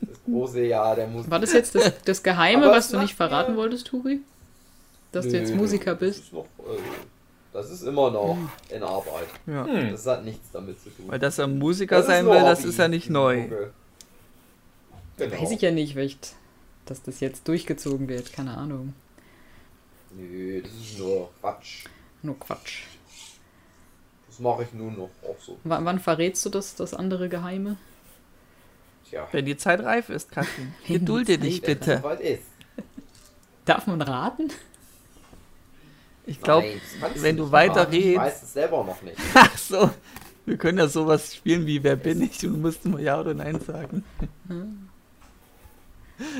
[0.00, 1.30] Das große Jahr der Musik.
[1.30, 4.20] War das jetzt das, das Geheime, was du nicht verraten mir- wolltest, Turi?
[5.12, 6.18] Dass du Nö, jetzt Musiker Das bist?
[6.24, 6.78] ist, noch, äh,
[7.52, 8.36] das ist immer noch
[8.70, 9.28] in Arbeit.
[9.46, 9.64] ja.
[9.66, 9.90] Hm.
[9.92, 11.06] Das hat nichts damit zu tun.
[11.08, 13.48] Weil dass er Musiker Das sein will, das Hobby, ist ja nicht neu.
[15.18, 15.40] Genau.
[15.40, 16.34] Weiß ich ja nicht, welcht,
[16.86, 18.32] dass das jetzt durchgezogen wird.
[18.32, 18.94] Keine Ahnung.
[20.16, 21.84] Nö, das ist nur Quatsch.
[22.22, 22.82] Nur Quatsch.
[24.34, 25.52] Das mache ich nur noch auch so.
[25.52, 27.76] W wann verrätst du das, das andere Geheime?
[29.08, 30.74] Tja, Wenn die Zeit reif ist, Katrin.
[30.88, 32.02] Gedulde dich es bitte.
[33.64, 34.50] Darf man raten?
[36.26, 36.66] Ich glaube,
[37.16, 37.92] wenn du nicht weiter machen.
[37.92, 39.16] Ich redest- weiß es selber noch nicht.
[39.34, 39.90] ach so.
[40.46, 42.44] Wir können ja sowas spielen wie Wer bin ich?
[42.44, 44.04] Und du musst nur Ja oder Nein sagen.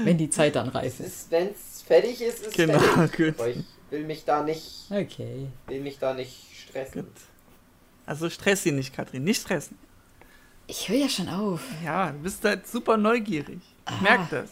[0.03, 1.31] Wenn die Zeit dann reif Es ist.
[1.31, 3.17] wenn es fertig ist, ist Genau, fertig.
[3.17, 3.39] gut.
[3.41, 5.47] Aber ich will mich da nicht, Okay.
[5.69, 7.03] will mich da nicht stressen.
[7.03, 7.13] Gut.
[8.07, 9.25] Also stress sie nicht, Katrin.
[9.25, 9.79] Nicht stressen.
[10.67, 11.61] Ich höre ja schon auf.
[11.85, 13.61] Ja, du bist halt super neugierig.
[13.91, 14.51] Ich merk das.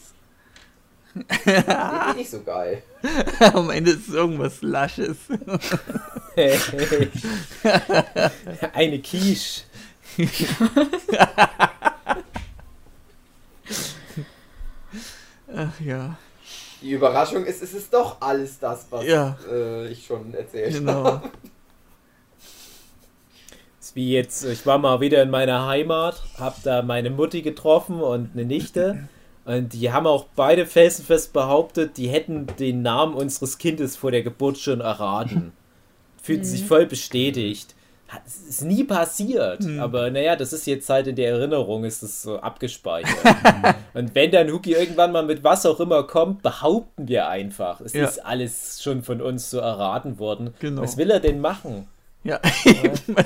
[1.15, 2.81] Den bin ich so geil.
[3.39, 5.17] Am Ende ist es irgendwas Lasches.
[8.73, 9.61] Eine Quiche.
[15.55, 16.17] Ach ja,
[16.81, 19.37] Die Überraschung ist, es ist doch alles das, was Ja.
[19.49, 21.29] äh, ich schon erzählt habe.
[23.93, 28.01] Ist wie jetzt, ich war mal wieder in meiner Heimat, hab da meine Mutti getroffen
[28.01, 29.07] und eine Nichte.
[29.45, 34.23] Und die haben auch beide felsenfest behauptet, die hätten den Namen unseres Kindes vor der
[34.23, 35.51] Geburt schon erraten.
[36.21, 37.75] Fühlten sich voll bestätigt.
[38.27, 42.21] Es ist nie passiert, aber naja, das ist jetzt halt in der Erinnerung, ist das
[42.21, 43.17] so abgespeichert.
[43.95, 47.81] Und wenn dann Huki irgendwann mal mit was auch immer kommt, behaupten wir einfach.
[47.81, 48.05] Es Ja.
[48.05, 50.53] ist alles schon von uns so erraten worden.
[50.59, 50.83] Genau.
[50.83, 51.87] Was will er denn machen?
[52.23, 52.39] Ja,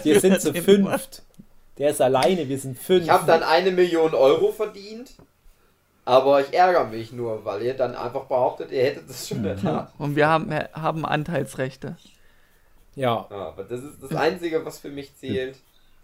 [0.03, 1.23] Wir sind zu fünft.
[1.77, 3.03] Der ist alleine, wir sind fünf.
[3.03, 5.11] Ich habe dann eine Million Euro verdient,
[6.05, 9.93] aber ich ärgere mich nur, weil ihr dann einfach behauptet, ihr hättet es schon erraten.
[9.99, 11.97] Und wir haben, haben Anteilsrechte.
[12.95, 13.27] ja.
[13.29, 15.57] Ja, aber das ist das Einzige, was für mich zählt.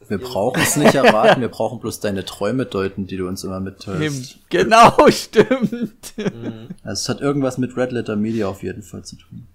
[0.08, 3.60] Wir brauchen es nicht erraten, wir brauchen bloß deine Träume deuten, die du uns immer
[3.62, 4.38] mitteilst.
[4.50, 6.18] Genau, stimmt.
[6.18, 6.68] Mhm.
[6.84, 9.48] Also es hat irgendwas mit Red Letter Media auf jeden Fall zu tun.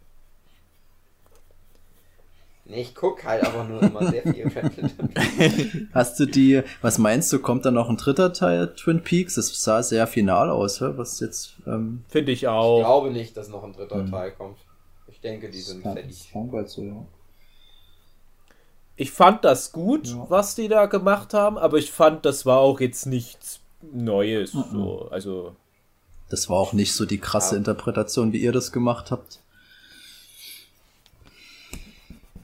[2.70, 7.32] Nee, ich guck halt aber nur immer sehr viel Red Hast du die, was meinst
[7.32, 9.36] du, kommt da noch ein dritter Teil Twin Peaks?
[9.36, 12.80] Das sah sehr final aus, was jetzt, ähm, Finde ich Ich auch.
[12.80, 14.10] glaube nicht, dass noch ein dritter Mhm.
[14.10, 14.58] Teil kommt.
[15.06, 16.30] Ich denke, die sind fertig.
[16.66, 17.06] so, ja.
[18.96, 20.26] Ich fand das gut, Ja.
[20.28, 23.60] was die da gemacht haben, aber ich fand, das war auch jetzt nichts
[23.92, 24.52] Neues.
[24.54, 24.64] Mhm.
[24.72, 25.08] So.
[25.10, 25.56] Also,
[26.30, 27.58] Das war auch nicht so die krasse Ja.
[27.58, 29.40] Interpretation, wie ihr das gemacht habt.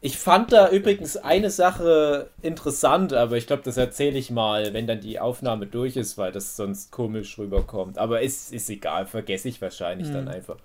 [0.04, 4.86] Ich fand da übrigens eine Sache interessant, aber ich glaube, das erzähle ich mal, wenn
[4.86, 7.96] dann die Aufnahme durch ist, weil das sonst komisch rüberkommt.
[7.96, 10.58] Aber ist, ist egal, vergesse ich wahrscheinlich dann einfach.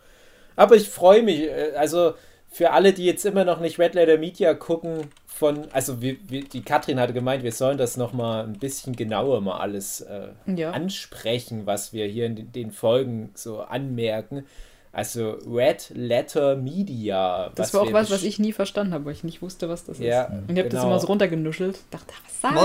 [0.57, 2.15] Aber ich freue mich, äh, also
[2.49, 6.43] für alle, die jetzt immer noch nicht Red Letter Media gucken, von, also wir, wir,
[6.43, 10.71] die Katrin hatte gemeint, wir sollen das nochmal ein bisschen genauer mal alles äh, Ja.
[10.71, 14.45] ansprechen, was wir hier in den Folgen so anmerken.
[14.91, 17.51] Also Red Letter Media.
[17.53, 19.99] Das war auch was, was ich nie verstanden habe, weil ich nicht wusste, was das
[19.99, 20.31] Ja, ist.
[20.31, 20.87] Und ich habe das genau.
[20.87, 21.79] immer so runtergenuschelt.
[21.91, 22.55] Dachte, was sagen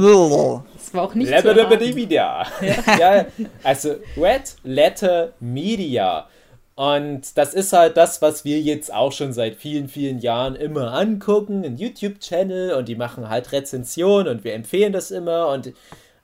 [0.00, 0.78] die?
[0.78, 1.94] Das war auch nicht zu Letter erraten.
[1.94, 2.46] Media.
[3.00, 3.26] ja,
[3.64, 6.28] also Red Letter Media.
[6.74, 10.94] Und das ist halt das, was wir jetzt auch schon seit vielen, vielen Jahren immer
[10.94, 15.74] angucken, ein YouTube-Channel und die machen halt Rezensionen und wir empfehlen das immer und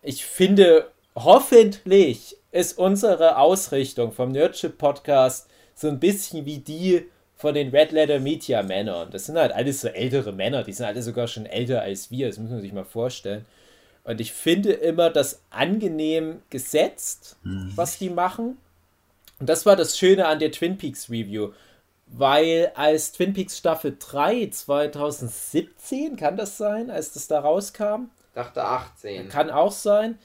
[0.03, 7.55] ich finde, hoffentlich ist unsere Ausrichtung vom Nerdship Podcast so ein bisschen wie die von
[7.55, 9.13] den Red Letter Media Männern.
[9.13, 12.27] Das sind halt alles so ältere Männer, die sind alle sogar schon älter als wir,
[12.27, 13.47] das muss man sich mal vorstellen.
[14.03, 17.37] Und ich finde immer das angenehm gesetzt,
[17.77, 18.59] was die machen.
[19.39, 21.53] Und das war das Schöne an der Twin Peaks Review.
[22.09, 28.09] Weil als Twin Peaks Staffel 3 2017, kann das sein, als das da rauskam?
[28.35, 29.29] Dachte 18.
[29.29, 30.19] Kann auch sein.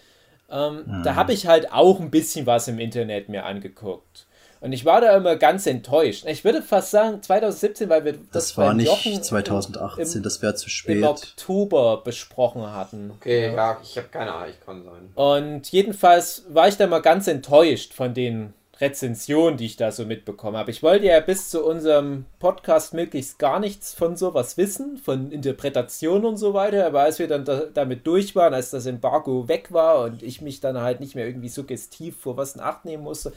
[0.50, 4.28] Ähm, Da habe ich halt auch ein bisschen was im Internet mir angeguckt.
[4.62, 6.24] Und ich war da immer ganz enttäuscht.
[6.26, 10.42] Ich würde fast sagen 2017, weil wir das, Das war nicht Jochen 2018, im, das
[10.42, 11.04] wäre zu im spät.
[11.04, 13.12] Oktober besprochen hatten.
[13.20, 15.10] Okay, ja, ich habe keine Ahnung, ich kann sein.
[15.16, 20.04] Und jedenfalls war ich da mal ganz enttäuscht von den Rezensionen, die ich da so
[20.06, 20.72] mitbekommen habe.
[20.72, 26.26] Ich wollte ja bis zu unserem Podcast möglichst gar nichts von sowas wissen, von Interpretation
[26.26, 26.88] und so weiter.
[26.88, 30.42] Aber als wir dann da, damit durch waren, als das Embargo weg war und ich
[30.42, 33.32] mich dann halt nicht mehr irgendwie suggestiv vor was in Acht nehmen musste,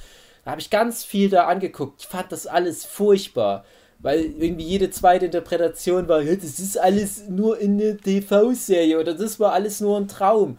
[0.45, 2.03] da habe ich ganz viel da angeguckt.
[2.03, 3.65] Ich fand das alles furchtbar.
[3.99, 9.15] Weil irgendwie jede zweite Interpretation war, "Ja, das ist alles nur in der TV-Serie oder
[9.15, 10.59] das war alles nur ein Traum.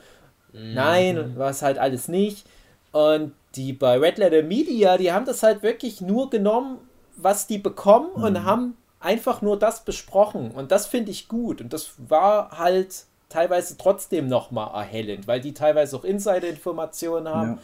[0.54, 2.48] Nein, war es halt alles nicht.
[2.92, 6.80] Und die bei Red Letter Media, die haben das halt wirklich nur genommen,
[7.16, 10.52] was die bekommen und haben einfach nur das besprochen.
[10.52, 11.62] Und das finde ich gut.
[11.62, 17.58] Und das war halt teilweise trotzdem nochmal erhellend, weil die teilweise auch Insider-Informationen haben, Ja.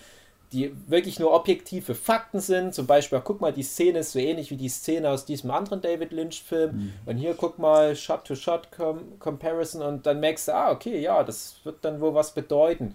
[0.54, 2.74] Die wirklich nur objektive Fakten sind.
[2.74, 5.82] Zum Beispiel, guck mal, die Szene ist so ähnlich wie die Szene aus diesem anderen
[5.82, 6.94] David Lynch-Film.
[7.06, 12.00] Und hier guck mal, Shot-to-Shot-Comparison und dann merkst du, ah, okay, ja, das wird dann
[12.00, 12.94] wohl was bedeuten.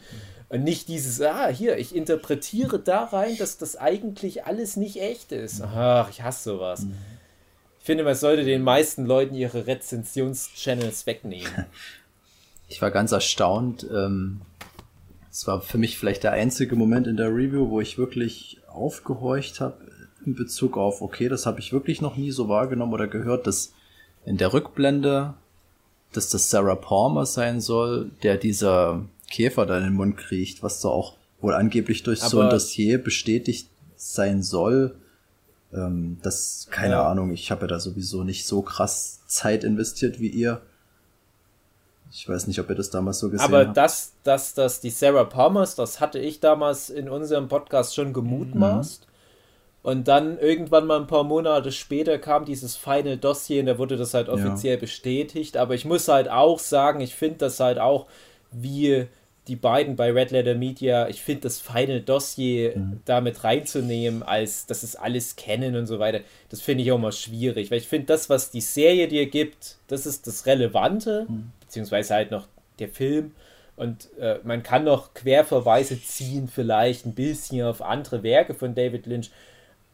[0.49, 5.33] Und nicht dieses, ah, hier, ich interpretiere da rein, dass das eigentlich alles nicht echt
[5.33, 5.61] ist.
[5.63, 6.87] Ach, ich hasse sowas.
[7.81, 11.67] Ich finde, man sollte den meisten Leuten ihre Rezensions-Channels wegnehmen.
[12.71, 13.87] Ich war ganz erstaunt.
[13.91, 14.43] Ähm,
[15.31, 19.61] es war für mich vielleicht der einzige Moment in der Review, wo ich wirklich aufgehorcht
[19.61, 19.77] habe
[20.25, 23.73] in Bezug auf, okay, das habe ich wirklich noch nie so wahrgenommen oder gehört, dass
[24.25, 25.35] in der Rückblende,
[26.13, 30.81] dass das Sarah Palmer sein soll, der dieser Käfer da in den Mund kriegt, was
[30.81, 34.97] da auch wohl angeblich durch so ein Aber- Dossier bestätigt sein soll.
[35.73, 37.09] Ähm, das, keine Ja.
[37.11, 40.61] Ahnung, ich habe ja da sowieso nicht so krass Zeit investiert wie ihr.
[42.11, 43.77] Ich weiß nicht, ob ihr das damals so gesehen Aber habt.
[43.77, 49.07] dass, dass das die Sarah Palmers, das hatte ich damals in unserem Podcast schon gemutmaßt.
[49.83, 53.97] Und dann irgendwann mal ein paar Monate später kam dieses Final Dossier und da wurde
[53.97, 55.57] das halt offiziell bestätigt.
[55.57, 58.07] Aber ich muss halt auch sagen, ich finde das halt auch,
[58.51, 59.07] wie
[59.47, 62.75] die beiden bei Red Letter Media, ich finde das Final Dossier
[63.07, 67.13] damit reinzunehmen, als das ist alles kennen und so weiter, das finde ich auch mal
[67.13, 67.71] schwierig.
[67.71, 71.27] Weil ich finde, das, was die Serie dir gibt, das ist das Relevante,
[71.69, 73.33] beziehungsweise halt noch der Film.
[73.77, 79.07] Und äh, man kann noch Querverweise ziehen, vielleicht ein bisschen auf andere Werke von David
[79.07, 79.31] Lynch.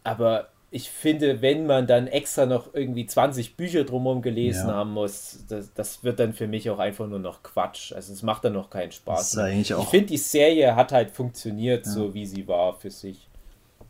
[0.04, 4.74] Aber ich finde, wenn man dann extra noch irgendwie 20 Bücher drumherum gelesen Ja.
[4.74, 7.92] haben muss, das, das wird dann für mich auch einfach nur noch Quatsch.
[7.92, 9.32] Also es macht dann noch keinen Spaß.
[9.68, 13.28] ja Ich finde, die Serie hat halt funktioniert, so wie sie war für sich.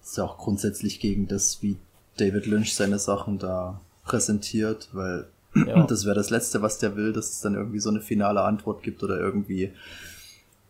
[0.03, 1.77] ist ja auch grundsätzlich gegen das, wie
[2.17, 5.87] David Lynch seine Sachen da präsentiert, weil Ja.
[5.87, 8.83] das wäre das Letzte, was der will, dass es dann irgendwie so eine finale Antwort
[8.83, 9.73] gibt oder irgendwie,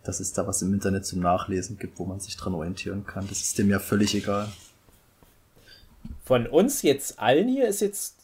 [0.03, 3.27] dass es da was im Internet zum Nachlesen gibt, wo man sich dran orientieren kann.
[3.29, 4.49] Das ist dem ja völlig egal.
[6.25, 8.17] Von uns jetzt allen hier ist jetzt,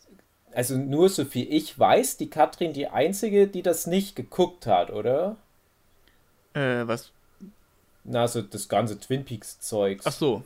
[0.53, 4.91] also nur so viel ich weiß, die Katrin die einzige, die das nicht geguckt hat,
[4.91, 5.37] oder?
[6.55, 7.11] Äh, was?
[8.05, 10.07] Na, so das ganze Twin Peaks Zeugs.
[10.07, 10.43] Ach so.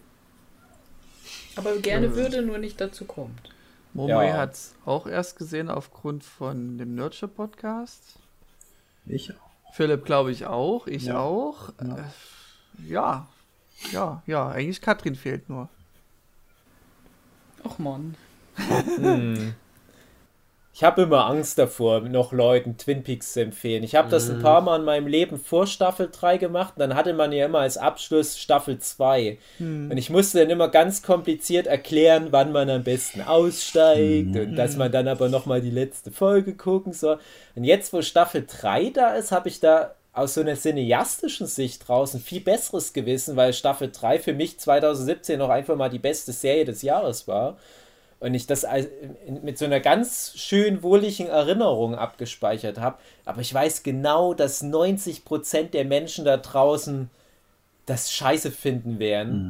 [1.57, 3.54] Aber gerne würde, nur nicht dazu kommt.
[3.94, 4.37] Momoy Ja.
[4.38, 8.18] hat's auch erst gesehen aufgrund von dem Nurture Podcast.
[9.07, 9.72] Ich auch.
[9.72, 11.20] Philipp glaube ich auch, ich Ja.
[11.20, 11.70] auch.
[11.80, 11.96] Ja.
[11.98, 13.28] Äh, ja.
[13.92, 15.68] Ja, ja, eigentlich Katrin fehlt nur.
[17.64, 18.14] Och Mann.
[18.57, 19.54] Hm.
[20.77, 23.85] Ich habe immer Angst davor, noch Leuten Twin Peaks zu empfehlen.
[23.85, 26.97] Ich habe das ein paar Mal in meinem Leben vor Staffel 3 gemacht und dann
[26.97, 29.39] hatte man ja immer als Abschluss Staffel 2.
[29.93, 34.77] Und ich musste dann immer ganz kompliziert erklären, wann man am besten aussteigt und dass
[34.77, 37.21] man dann aber nochmal die letzte Folge gucken soll.
[37.55, 41.87] Und jetzt, wo Staffel 3 da ist, habe ich da aus so einer cineastischen Sicht
[41.87, 46.33] draußen viel besseres Gewissen, weil Staffel 3 für mich 2017 noch einfach mal die beste
[46.33, 47.59] Serie des Jahres war
[48.20, 48.66] und ich das
[49.42, 52.98] mit so einer ganz schön wohligen Erinnerung abgespeichert habe.
[53.24, 57.11] Aber ich weiß genau, dass 90% der Menschen da draußen
[57.87, 59.46] das scheiße finden werden.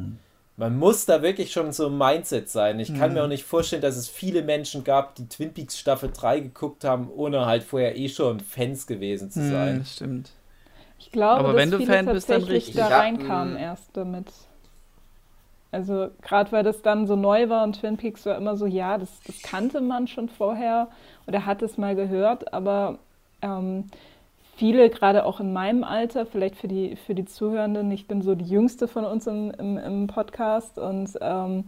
[0.57, 2.79] Man muss da wirklich schon so ein Mindset sein.
[2.79, 6.11] Ich kann mir auch nicht vorstellen, dass es viele Menschen gab, die Twin Peaks Staffel
[6.13, 9.79] 3 geguckt haben, ohne halt vorher eh schon Fans gewesen zu Hm, sein.
[9.79, 10.31] das stimmt.
[10.97, 12.87] Ich glaube, Aber dass wenn du viele Fan bist, dann tatsächlich richtig.
[12.87, 14.31] da reinkamen mm, erst damit.
[15.75, 18.97] Also gerade weil das dann so neu war und Twin Peaks war immer so, ja,
[18.97, 20.87] das, das kannte man schon vorher
[21.27, 22.97] oder hat es mal gehört, aber
[23.41, 23.83] ähm,
[24.55, 28.35] viele, gerade auch in meinem Alter, vielleicht für die, für die Zuhörenden, ich bin so
[28.35, 31.65] die jüngste von uns im, im, im Podcast und ähm,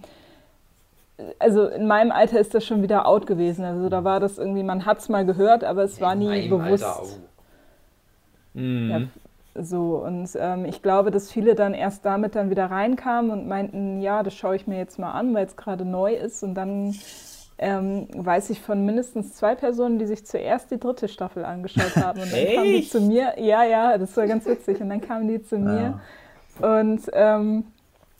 [1.38, 3.66] also in meinem Alter ist das schon wieder out gewesen.
[3.66, 6.86] Also da war das irgendwie, man hat es mal gehört, aber es war nie bewusst.
[6.86, 8.60] Alter, oh.
[8.60, 8.90] Mhm.
[8.90, 9.02] Ja,
[9.60, 14.02] so, und ähm, ich glaube, dass viele dann erst damit dann wieder reinkamen und meinten,
[14.02, 16.44] ja, das schaue ich mir jetzt mal an, weil es gerade neu ist.
[16.44, 16.96] Und dann
[17.58, 22.22] ähm, weiß ich von mindestens zwei Personen, die sich zuerst die dritte Staffel angeschaut haben.
[22.22, 24.80] Und dann kamen die zu mir, ja, ja, das war ganz witzig.
[24.82, 26.00] Und dann kamen die zu mir
[26.60, 27.66] und ähm,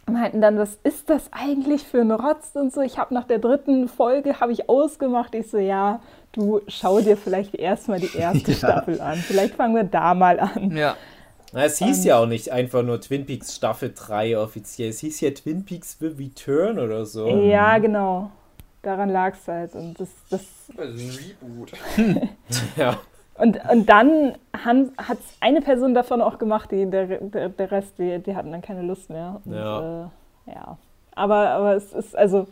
[0.06, 2.82] meinten dann, was ist das eigentlich für ein Rotz und so.
[2.82, 5.36] Ich habe nach der dritten Folge, habe ich ausgemacht.
[5.36, 8.58] Ich so, ja, du schau dir vielleicht erstmal die erste Ja.
[8.58, 9.18] Staffel an.
[9.18, 10.76] Vielleicht fangen wir da mal an.
[10.76, 10.96] Ja.
[11.54, 14.90] Na, es hieß ja auch nicht einfach nur Twin Peaks Staffel 3 offiziell.
[14.90, 17.28] Es hieß ja Twin Peaks The Return oder so.
[17.28, 18.32] Ja, genau.
[18.82, 19.74] Daran lag es halt.
[19.76, 20.42] Und, das, das,
[20.76, 21.72] Das ist ein Reboot.
[22.78, 23.00] Ja.
[23.36, 28.20] und, und dann hat eine Person davon auch gemacht, die, der, der, der Rest, die,
[28.20, 29.42] die hatten dann keine Lust mehr.
[29.46, 30.04] Und, Ja.
[30.48, 30.78] Äh, ja.
[31.16, 32.48] Aber, aber es ist also.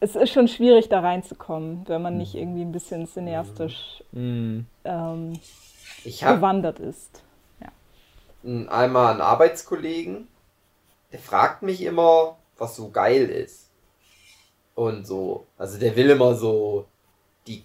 [0.00, 4.66] Es ist schon schwierig, da reinzukommen, wenn man nicht irgendwie ein bisschen cineastisch Mhm.
[4.84, 5.32] ähm,
[6.04, 7.22] Ich habe bewandert ist.
[8.68, 10.28] einmal einen Arbeitskollegen,
[11.12, 13.70] der fragt mich immer, was so geil ist.
[14.74, 16.86] Und so, also der will immer so
[17.46, 17.62] die,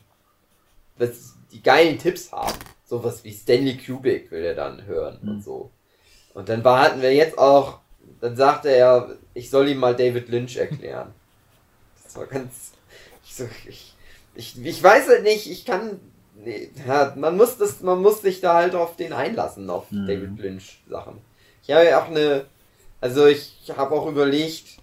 [0.98, 2.54] was, die geilen Tipps haben.
[2.86, 5.72] Sowas wie Stanley Kubrick will er dann hören und so.
[6.34, 7.80] Und dann war, hatten wir jetzt auch,
[8.22, 11.14] dann sagte er, ich soll ihm mal David Lynch erklären.
[12.04, 12.72] Das war ganz,
[13.24, 13.96] ich so, ich,
[14.36, 16.00] ich, ich weiß halt nicht, ich kann,
[16.44, 20.08] nee, ja, man muss das, man muss sich da halt auf den einlassen, auf Mhm.
[20.08, 21.20] David Lynch Sachen.
[21.64, 22.46] Ich habe ja auch eine,
[23.02, 24.78] also ich habe auch überlegt,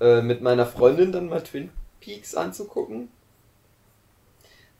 [0.00, 3.08] äh, mit meiner Freundin dann mal Twin Peaks anzugucken.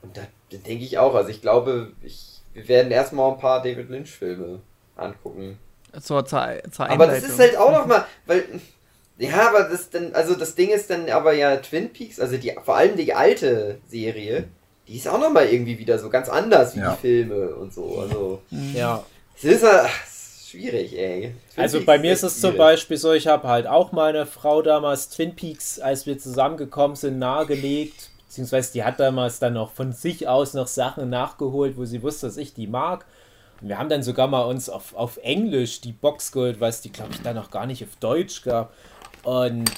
[0.03, 3.91] Und da, denke ich auch, also ich glaube, ich, wir werden erstmal ein paar David
[3.91, 4.61] Lynch Filme
[4.97, 5.59] angucken.
[6.01, 8.61] Zur, zur, zur Aber das ist halt auch noch mal, weil
[9.17, 12.55] ja, aber das dann, also das Ding ist dann aber ja Twin Peaks, also die
[12.65, 14.45] vor allem die alte Serie,
[14.89, 16.93] die ist auch noch mal irgendwie wieder so ganz anders wie Ja.
[16.95, 17.99] die Filme und so.
[18.01, 18.43] Also
[18.75, 19.05] ja.
[19.37, 20.07] es ist, ja- ach,
[20.49, 21.35] schwierig, ey.
[21.55, 22.57] Twin Also Peaks bei mir ist es zum.
[22.57, 27.19] Beispiel so, ich habe halt auch meine Frau damals Twin Peaks, als wir zusammengekommen sind,
[27.19, 28.11] nahegelegt.
[28.27, 32.27] Beziehungsweise die hat damals dann noch von sich aus noch Sachen nachgeholt, wo sie wusste,
[32.27, 33.05] dass ich die mag.
[33.61, 36.81] Und wir haben dann sogar mal uns auf, auf Englisch die Box geholt, weil es
[36.81, 38.73] die, glaube ich, dann noch gar nicht auf Deutsch gab.
[39.25, 39.71] Und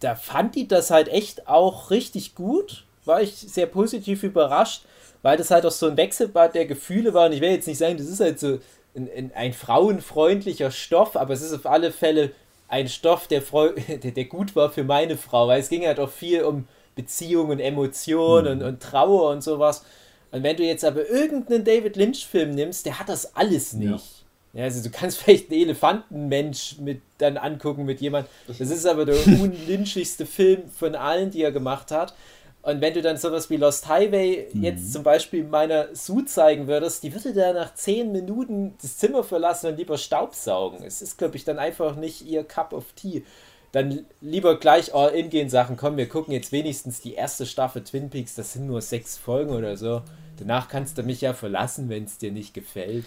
[0.00, 2.84] da fand die das halt echt auch richtig gut.
[3.04, 4.84] War ich sehr positiv überrascht,
[5.22, 7.26] weil das halt auch so ein Wechselbad der Gefühle war.
[7.26, 8.58] Und ich will jetzt nicht sagen, das ist halt so
[8.94, 12.32] ein, ein, ein frauenfreundlicher Stoff, aber es ist auf alle Fälle
[12.68, 13.40] ein Stoff, der,
[14.02, 17.60] der, der gut war für meine Frau, weil es ging halt auch viel um Beziehungen,
[17.60, 19.84] Emotionen und, und Trauer und sowas.
[20.30, 24.24] Und wenn du jetzt aber irgendeinen David Lynch-Film nimmst, der hat das alles nicht.
[24.54, 28.28] Ja, also du kannst vielleicht einen Elefantenmensch mit dann angucken mit jemand.
[28.46, 32.14] Das ist aber der unlynchigste Film von allen, die er gemacht hat.
[32.62, 37.02] Und wenn du dann sowas wie Lost Highway jetzt zum Beispiel meiner Sue zeigen würdest,
[37.02, 40.84] die würde da nach zehn Minuten das Zimmer verlassen und lieber Staubsaugen.
[40.84, 43.24] Es ist, glaube ich, dann einfach nicht ihr Cup of Tea.
[43.72, 48.10] Dann lieber gleich all-in gehen Sachen, komm, wir gucken jetzt wenigstens die erste Staffel Twin
[48.10, 50.02] Peaks, das sind nur sechs Folgen oder so.
[50.38, 53.06] Danach kannst du mich ja verlassen, wenn es dir nicht gefällt.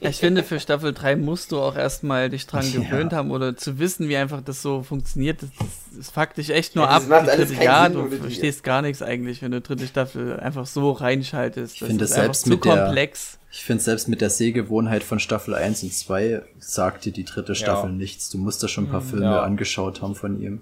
[0.00, 2.80] Ja, Ich finde, für Staffel 3 musst du auch erstmal dich dran Ja.
[2.80, 5.42] gewöhnt haben oder zu wissen, wie einfach das so funktioniert.
[5.42, 5.68] Das, das,
[5.98, 7.08] das fuckt dich echt nur Ja, das ab.
[7.10, 10.92] macht alles Jahr, Sinn du verstehst gar nichts eigentlich, wenn du dritte Staffel einfach so
[10.92, 11.74] reinschaltest.
[11.74, 13.38] Ich Das finde, einfach selbst zu mit der- komplex.
[13.50, 17.54] Ich finde, selbst mit der Sehgewohnheit von Staffel 1 und 2 sagt dir die dritte
[17.54, 18.28] Staffel nichts.
[18.28, 19.42] Du musst da schon ein paar Filme ja.
[19.42, 20.60] angeschaut haben von ihm.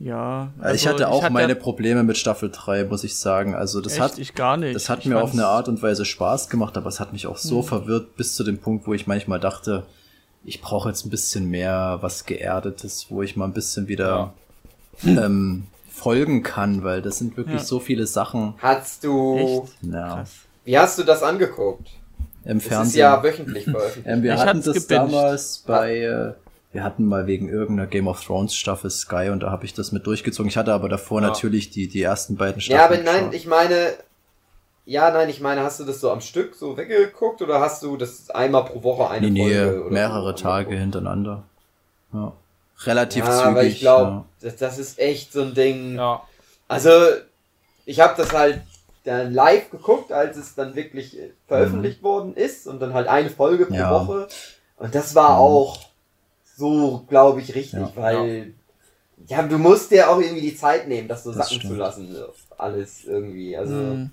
[0.00, 0.52] Ja.
[0.58, 3.54] ich also hatte auch hatte meine Probleme mit Staffel 3, muss ich sagen.
[3.54, 4.76] Also das echt, hat, ich gar nicht.
[4.76, 7.26] das hat Ich mir auf eine Art und Weise Spaß gemacht, aber es hat mich
[7.26, 7.48] auch Mhm.
[7.48, 9.84] so verwirrt bis zu dem Punkt, wo ich manchmal dachte,
[10.44, 14.34] ich brauche jetzt ein bisschen mehr was Geerdetes, wo ich mal ein bisschen wieder
[15.04, 17.64] ähm, folgen kann, weil das sind wirklich Ja.
[17.66, 19.92] so viele Sachen Hast du, Echt?
[19.92, 20.30] ja, Krass.
[20.64, 21.88] wie hast du das angeguckt?
[22.44, 23.00] im Das ist Fernsehen.
[23.00, 24.06] ja wöchentlich veröffentlicht.
[24.06, 24.90] Ähm, wir Ich hatten das gebinged.
[25.12, 26.32] damals bei, äh,
[26.72, 29.90] wir hatten mal wegen irgendeiner Game of Thrones Staffel Sky und da habe ich das
[29.92, 30.48] mit durchgezogen.
[30.50, 31.28] Ich hatte aber davor Ja.
[31.28, 33.04] natürlich die, die ersten beiden Ja, aber Staffeln.
[33.04, 33.34] nein, geschaut.
[33.34, 33.94] ich meine,
[34.84, 37.96] ja, nein, ich meine, hast du das so am Stück so weggeguckt oder hast du
[37.96, 41.42] das einmal pro Woche eine nee, nee, Folge oder mehrere so Tage hintereinander.
[42.12, 42.32] Ja.
[42.84, 43.46] Relativ Ja, zügig.
[43.46, 44.24] aber ich glaube, ja.
[44.40, 45.96] das, das ist echt so ein Ding.
[45.96, 46.22] Ja.
[46.68, 46.90] Also,
[47.86, 48.60] ich habe das halt
[49.04, 53.30] dann live geguckt, als es dann wirklich äh, veröffentlicht worden ist und dann halt eine
[53.30, 53.90] Folge pro Ja.
[53.90, 54.28] Woche.
[54.76, 55.38] Und das war Mhm.
[55.40, 55.87] auch
[56.58, 57.92] so, glaube ich, richtig, Ja.
[57.94, 58.54] weil
[59.28, 59.42] ja.
[59.42, 61.78] du musst dir auch irgendwie die Zeit nehmen, das so Das sacken zu stimmt.
[61.78, 62.16] lassen.
[62.58, 63.56] Alles irgendwie.
[63.56, 64.10] Also, Mhm.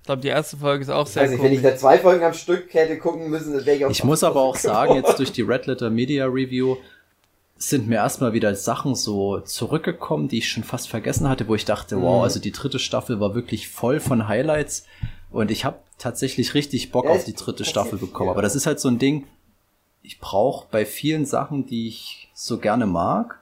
[0.00, 1.98] Ich glaube, die erste Folge ist auch ich sehr weiß nicht, wenn ich da zwei
[1.98, 4.94] Folgen am Stück hätte gucken müssen, dann wäre ich auch Ich muss aber auch sagen,
[4.94, 6.76] jetzt durch die Red Letter Media Review
[7.58, 11.64] sind mir erstmal wieder Sachen so zurückgekommen, die ich schon fast vergessen hatte, wo ich
[11.66, 12.22] dachte, wow, Mhm.
[12.22, 14.84] also die dritte Staffel war wirklich voll von Highlights
[15.30, 18.28] und ich habe tatsächlich richtig Bock Ja, auf die dritte Staffel bekommen.
[18.28, 18.32] ja.
[18.32, 19.26] Aber das ist halt so ein Ding,
[20.08, 23.40] ich brauche bei vielen Sachen, die ich so gerne mag,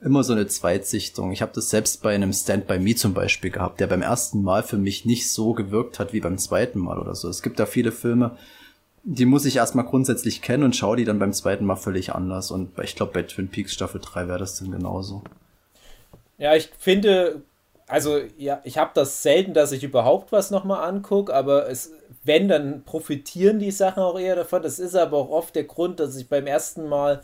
[0.00, 1.30] immer so eine Zweitsichtung.
[1.30, 4.42] Ich habe das selbst bei einem Stand by Me zum Beispiel gehabt, der beim ersten
[4.42, 7.28] Mal für mich nicht so gewirkt hat wie beim zweiten Mal oder so.
[7.28, 8.38] Es gibt da viele Filme,
[9.02, 12.50] die muss ich erstmal grundsätzlich kennen und schaue die dann beim zweiten Mal völlig anders.
[12.50, 15.22] Und ich glaube, bei Twin Peaks Staffel 3 wäre das dann genauso.
[16.38, 17.42] Ja, ich finde,
[17.90, 21.92] also ja, ich habe das selten, dass ich überhaupt was nochmal angucke, aber es,
[22.24, 24.62] wenn, dann profitieren die Sachen auch eher davon.
[24.62, 27.22] Das ist aber auch oft der Grund, dass ich beim ersten Mal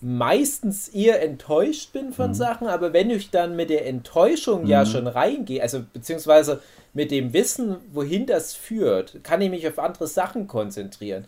[0.00, 5.06] meistens eher enttäuscht bin von Sachen, aber wenn ich dann mit der Enttäuschung ja schon
[5.06, 6.60] reingehe, also beziehungsweise
[6.92, 11.24] mit dem Wissen, wohin das führt, kann ich mich auf andere Sachen konzentrieren.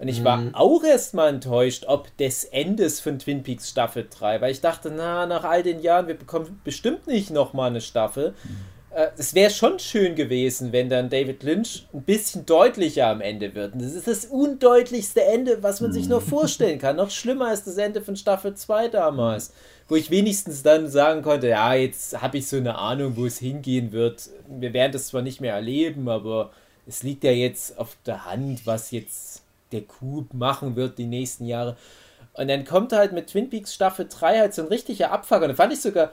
[0.00, 4.50] Und ich war auch erstmal enttäuscht, ob des Endes von Twin Peaks Staffel 3, weil
[4.50, 8.32] ich dachte, na, nach all den Jahren, wir bekommen bestimmt nicht nochmal eine Staffel.
[8.94, 13.54] Äh, Es wäre schon schön gewesen, wenn dann David Lynch ein bisschen deutlicher am Ende
[13.54, 13.74] wird.
[13.74, 16.96] Und das ist das undeutlichste Ende, was man sich nur vorstellen kann.
[16.96, 19.52] Noch schlimmer als das Ende von Staffel 2 damals,
[19.86, 23.38] wo ich wenigstens dann sagen konnte, ja, jetzt habe ich so eine Ahnung, wo es
[23.38, 24.30] hingehen wird.
[24.48, 26.52] Wir werden das zwar nicht mehr erleben, aber
[26.86, 29.39] es liegt ja jetzt auf der Hand, was jetzt
[29.72, 31.76] der Coup machen wird die nächsten Jahre.
[32.34, 35.42] Und dann kommt halt mit Twin Peaks Staffel 3 halt so ein richtiger Abfuck.
[35.42, 36.12] Und da fand ich sogar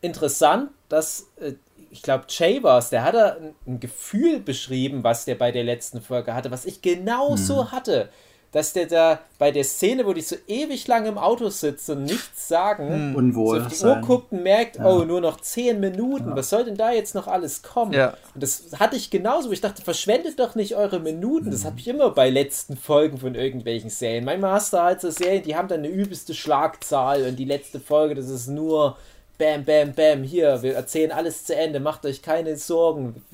[0.00, 1.54] interessant, dass, äh,
[1.90, 5.52] ich glaube, Jay war es, der hat da ein, ein Gefühl beschrieben, was der bei
[5.52, 8.08] der letzten Folge hatte, was ich genau so hatte.
[8.54, 12.04] Dass der da bei der Szene, wo die so ewig lang im Auto sitzen und
[12.04, 13.60] nichts sagen, so Unwohl.
[13.60, 16.92] auf die Uhr guckt und merkt, oh, nur noch 10 Minuten, was soll denn da
[16.92, 17.92] jetzt noch alles kommen?
[17.92, 18.14] Ja.
[18.32, 21.50] Und das hatte ich genauso, wo ich dachte, verschwendet doch nicht eure Minuten.
[21.50, 24.24] Das habe ich immer bei letzten Folgen von irgendwelchen Serien.
[24.24, 27.80] Manchmal hast du halt so Serien, die haben dann eine übelste Schlagzahl und die letzte
[27.80, 28.96] Folge, das ist nur
[29.36, 33.24] Bam, Bam, Bam, hier, wir erzählen alles zu Ende, macht euch keine Sorgen.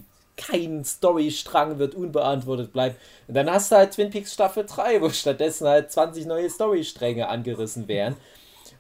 [0.41, 2.97] Kein Storystrang wird unbeantwortet bleiben.
[3.29, 7.29] Und dann hast du halt Twin Peaks Staffel 3, wo stattdessen halt 20 neue Storystränge
[7.29, 8.17] angerissen werden.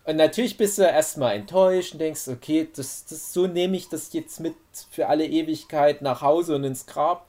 [0.04, 4.12] Und natürlich bist du erstmal enttäuscht und denkst, okay, das, das, so nehme ich das
[4.12, 4.54] jetzt mit
[4.90, 7.26] für alle Ewigkeit nach Hause und ins Grab.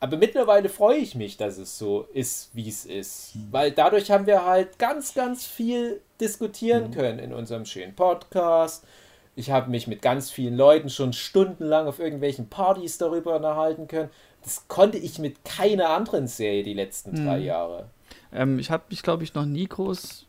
[0.00, 3.32] Aber mittlerweile freue ich mich, dass es so ist, wie es ist.
[3.50, 8.84] Weil dadurch haben wir halt ganz, ganz viel diskutieren können in unserem schönen Podcast.
[9.36, 14.10] Ich habe mich mit ganz vielen Leuten schon stundenlang auf irgendwelchen Partys darüber unterhalten können.
[14.42, 17.86] Das konnte ich mit keiner anderen Serie die letzten drei Jahre.
[18.32, 20.26] Ähm, ich habe mich, glaube ich, noch nie groß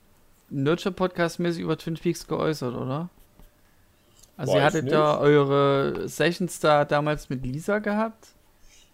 [0.49, 3.09] Nurture-Podcast-mäßig über Twin Peaks geäußert, oder?
[4.37, 4.93] Also, ihr Weiß hattet nicht.
[4.93, 8.29] ja eure Sessions da damals mit Lisa gehabt.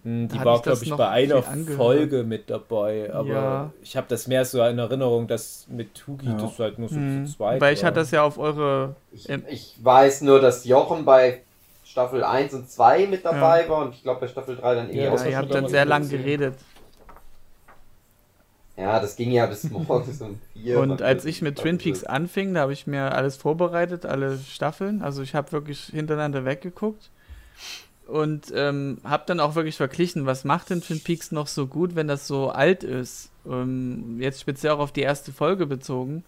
[0.07, 1.77] Hm, Die war, glaube ich, bei einer angehört?
[1.77, 3.13] Folge mit dabei.
[3.13, 3.73] Aber Ja.
[3.81, 6.37] ich habe das mehr so in Erinnerung, dass mit Hugi Ja.
[6.37, 7.87] das halt nur so Hm, zu zweit weil ich war.
[7.87, 8.95] hatte das ja auf eure.
[9.11, 11.41] Ich, ich weiß nur, dass Jochen bei
[11.83, 14.97] Staffel 1 und 2 mit dabei war und ich glaube bei Staffel 3 dann eh
[14.97, 15.19] Ja, Ja, auch.
[15.19, 16.21] hat ihr habt dann sehr lang gesehen.
[16.21, 16.55] geredet.
[18.77, 20.79] Ja, das ging ja bis morgens um 4.
[20.79, 25.01] Und als ich mit Twin Peaks anfing, da habe ich mir alles vorbereitet, alle Staffeln.
[25.01, 27.09] Also ich habe wirklich hintereinander weggeguckt
[28.07, 31.95] und ähm, habe dann auch wirklich verglichen, was macht denn Twin Peaks noch so gut,
[31.95, 33.29] wenn das so alt ist.
[33.45, 36.23] Ähm, jetzt speziell auch auf die erste Folge bezogen.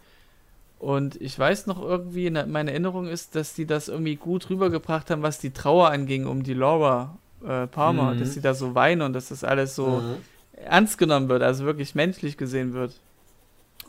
[0.77, 5.09] Und ich weiß noch irgendwie, in meine Erinnerung ist, dass die das irgendwie gut rübergebracht
[5.09, 8.17] haben, was die Trauer anging um die Laura äh, Palmer, Mhm.
[8.19, 10.63] dass sie da so weinen und dass das alles so Mhm.
[10.65, 12.93] ernst genommen wird, also wirklich menschlich gesehen wird.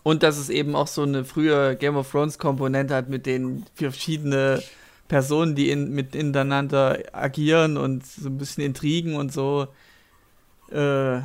[0.02, 3.66] Und dass es eben auch so eine frühe Game of Thrones Komponente hat mit den
[3.74, 4.62] verschiedene
[5.10, 9.66] Personen, die in, mit ineinander agieren und so ein bisschen Intrigen und so.
[10.70, 11.16] Äh,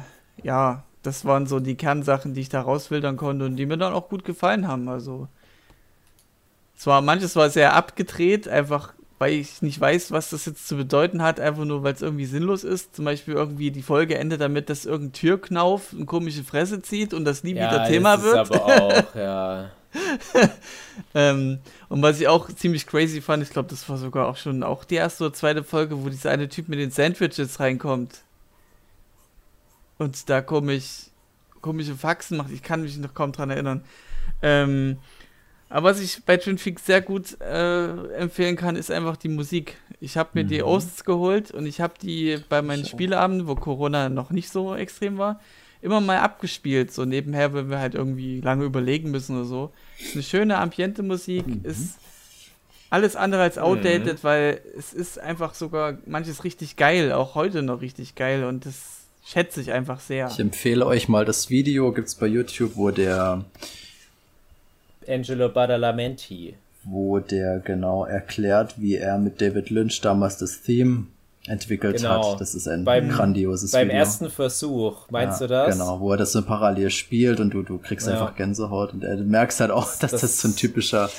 [0.44, 3.94] ja, das waren so die Kernsachen, die ich da rausfiltern konnte und die mir dann
[3.94, 4.90] auch gut gefallen haben.
[4.90, 5.28] Also
[6.76, 11.22] zwar manches war sehr abgedreht, einfach weil ich nicht weiß, was das jetzt zu bedeuten
[11.22, 12.96] hat, einfach nur weil es irgendwie sinnlos ist.
[12.96, 17.24] Zum Beispiel irgendwie die Folge endet damit, dass irgendein Türknauf eine komische Fresse zieht und
[17.24, 18.50] das nie wieder Thema wird.
[18.50, 19.70] Ist aber auch, ja.
[21.14, 24.64] Ähm, und was ich auch ziemlich crazy fand, ich glaube, das war sogar auch schon
[24.64, 28.22] auch die erste oder zweite Folge, wo dieser eine Typ mit den Sandwiches reinkommt.
[29.98, 31.08] Und da komisch,
[31.62, 32.52] komische Faxen macht.
[32.52, 33.84] Ich kann mich noch kaum dran erinnern.
[34.42, 34.98] Ähm,
[35.70, 39.78] aber was ich bei Twin Peaks sehr gut äh, empfehlen kann, ist einfach die Musik.
[40.00, 44.10] Ich habe mir die Osts geholt und ich habe die bei meinen Spieleabenden, wo Corona
[44.10, 45.42] noch nicht so extrem war,
[45.86, 49.72] immer mal abgespielt, so nebenher, wenn wir halt irgendwie lange überlegen müssen oder so.
[50.00, 51.62] Ist eine schöne Ambiente-Musik, Mhm.
[51.64, 51.96] ist
[52.90, 57.82] alles andere als outdated, weil es ist einfach sogar manches richtig geil, auch heute noch
[57.82, 60.28] richtig geil und das schätze ich einfach sehr.
[60.32, 63.44] Ich empfehle euch mal das Video, gibt's bei YouTube, wo der,
[65.08, 66.56] Angelo Badalamenti.
[66.84, 71.08] wo der genau erklärt, wie er mit David Lynch damals das Theme
[71.48, 72.34] entwickelt Genau.
[72.34, 72.42] hat.
[72.42, 74.00] Das ist ein Beim- grandioses Beim Video.
[74.00, 75.78] ersten Versuch, meinst ja, du das?
[75.78, 78.14] Genau, wo er das so parallel spielt und du, du kriegst Ja.
[78.14, 81.10] einfach Gänsehaut und er, du merkst halt auch, dass das, das- so ein typischer,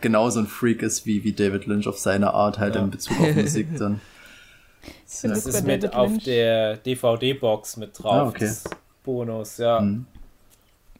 [0.00, 2.82] genauso ein Freak ist wie, wie David Lynch auf seine Art halt Ja.
[2.82, 4.00] in Bezug auf Musik dann.
[5.06, 8.12] Das es ist mit David auf Lynch- der DVD-Box mit drauf.
[8.12, 8.46] Ah, okay.
[8.46, 8.64] das
[9.04, 9.80] Bonus, ja.
[9.80, 10.06] Mhm.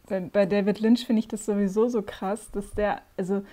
[0.07, 3.43] Bei, bei David Lynch finde ich das sowieso so krass, dass der, also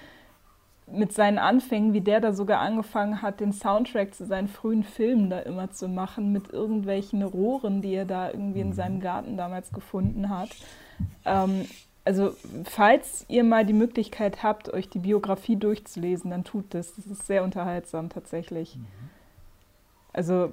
[0.88, 5.30] mit seinen Anfängen, wie der da sogar angefangen hat, den Soundtrack zu seinen frühen Filmen
[5.30, 9.72] da immer zu machen, mit irgendwelchen Rohren, die er da irgendwie in seinem Garten damals
[9.72, 10.50] gefunden hat.
[11.24, 11.66] Ähm,
[12.04, 12.30] also,
[12.64, 16.94] falls ihr mal die Möglichkeit habt, euch die Biografie durchzulesen, dann tut das.
[16.94, 18.78] Das ist sehr unterhaltsam tatsächlich.
[20.12, 20.52] Also,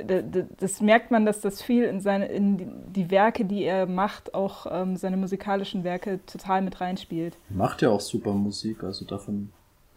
[0.00, 3.64] d- d- das merkt man, dass das viel in, seine, in die, die Werke, die
[3.64, 7.36] er macht, auch ähm, seine musikalischen Werke total mit reinspielt.
[7.50, 9.50] Macht ja auch super Musik, also davon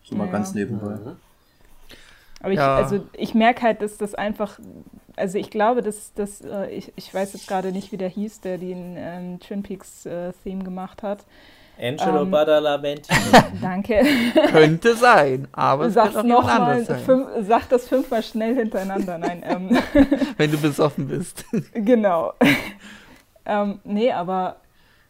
[0.10, 0.32] so mal Ja.
[0.32, 0.98] ganz nebenbei.
[2.42, 2.76] Aber ich, Ja.
[2.76, 4.60] also ich merke halt, dass das einfach,
[5.16, 8.42] also ich glaube, dass, dass äh, ich, ich weiß jetzt gerade nicht, wie der hieß,
[8.42, 11.26] der den ähm, Twin Peaks äh, Theme gemacht hat.
[11.80, 13.14] Angelo Ähm, Badalamenti.
[13.62, 14.02] Danke.
[14.52, 18.24] Könnte sein, aber es Sag's könnte auch jemand nochmal, anders sein, fünf, sag das fünfmal
[18.24, 19.18] schnell hintereinander.
[19.18, 19.78] Nein, ähm,
[20.38, 21.46] wenn du besoffen bist.
[21.74, 22.34] genau.
[23.46, 24.58] ähm, nee, aber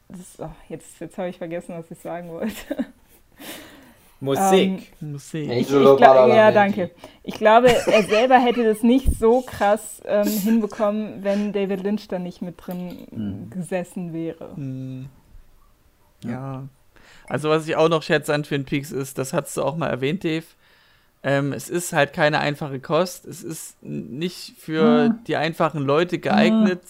[0.09, 2.85] das, oh, jetzt, jetzt habe ich vergessen, was ich sagen wollte.
[4.19, 4.93] Musik.
[4.99, 5.49] Musik.
[5.51, 6.89] Ich, ich glaub, ja, danke.
[7.23, 12.17] Ich glaube, er selber hätte das nicht so krass ähm, hinbekommen, wenn David Lynch da
[12.17, 13.49] nicht mit drin Mhm.
[13.51, 14.55] gesessen wäre.
[14.55, 15.07] Hm.
[16.23, 16.63] Ja.
[17.27, 19.89] Also was ich auch noch schätze an Twin Peaks ist, das hast du auch mal
[19.89, 20.45] erwähnt, Dave.
[21.23, 23.25] Ähm, es ist halt keine einfache Kost.
[23.25, 26.81] Es ist nicht für die einfachen Leute geeignet.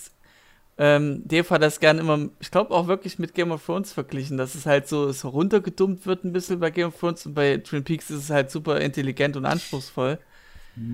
[0.79, 4.37] Ähm, Dave hat das gern immer, ich glaube auch wirklich mit Game of Thrones verglichen,
[4.37, 7.57] dass es halt so, so runtergedummt wird ein bisschen bei Game of Thrones und bei
[7.57, 10.19] Twin Peaks ist es halt super intelligent und anspruchsvoll.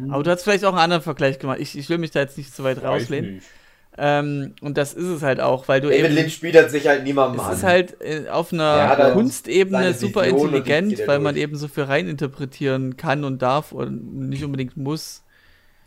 [0.10, 1.60] Aber du hast vielleicht auch einen anderen Vergleich gemacht.
[1.60, 3.36] Ich, ich will mich da jetzt nicht so weit Weiß rauslehnen.
[3.36, 3.48] nicht.
[3.98, 7.04] Ähm, und das ist es halt auch, weil du David eben Lynch bietet sich halt
[7.04, 7.54] niemandem es an.
[7.54, 11.44] ist halt äh, auf einer halt Kunstebene super intelligent, weil man durch.
[11.44, 15.24] eben so viel reininterpretieren kann und darf und nicht unbedingt muss.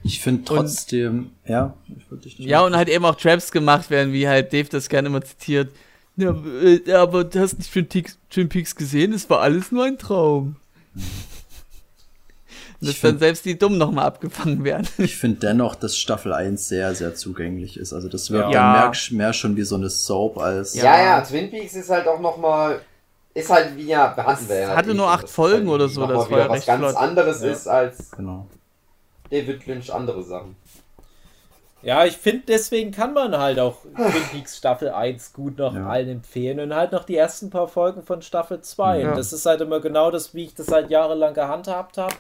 [0.06, 4.28] Ich finde trotzdem, ja, dich nicht Ja, und halt eben auch Traps gemacht werden, wie
[4.28, 5.70] halt Dave das gerne immer zitiert.
[6.16, 9.84] Ja, äh, aber du hast nicht Twin Peaks, Twin Peaks gesehen, es war alles nur
[9.84, 10.56] ein Traum.
[10.94, 14.86] Und dass Ich dann find- selbst die Dummen nochmal abgefangen werden.
[14.98, 17.92] Ich finde dennoch, dass Staffel 1 sehr, sehr zugänglich ist.
[17.94, 18.82] Also das wirkt Ja.
[18.82, 18.92] dann mehr,
[19.26, 20.74] mehr schon wie so eine Soap als.
[20.74, 20.98] ja, Ja.
[21.18, 22.80] ja, Twin Peaks ist halt auch nochmal.
[23.34, 24.76] Ist halt wie ja, hatten wir ja.
[24.76, 26.80] hatte eh nur acht Folgen halt oder so, das war wieder ja was recht ganz
[26.80, 26.96] flott.
[26.96, 27.50] anderes Ja.
[27.50, 28.46] ist als Genau.
[29.30, 30.56] David Lynch andere Sachen.
[31.82, 35.88] Ja, ich finde, deswegen kann man halt auch Twin Peaks Staffel 1 gut noch Ja.
[35.88, 39.00] allen empfehlen und halt noch die ersten paar Folgen von Staffel 2.
[39.00, 39.10] Ja.
[39.10, 42.14] Und das ist halt immer genau das, wie ich das halt jahrelang gehandhabt habe.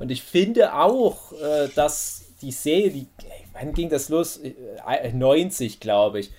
[0.00, 4.38] Und ich finde auch, äh, dass die Serie, die, ey, wann ging das los?
[4.38, 6.30] Äh, 90, glaube ich.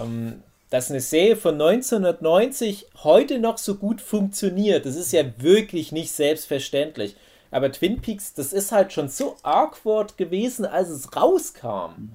[0.00, 5.92] Ähm, dass eine Serie von 1990 heute noch so gut funktioniert, das ist ja wirklich
[5.92, 7.16] nicht selbstverständlich.
[7.50, 12.10] Aber Twin Peaks, das ist halt schon so awkward gewesen, als es rauskam,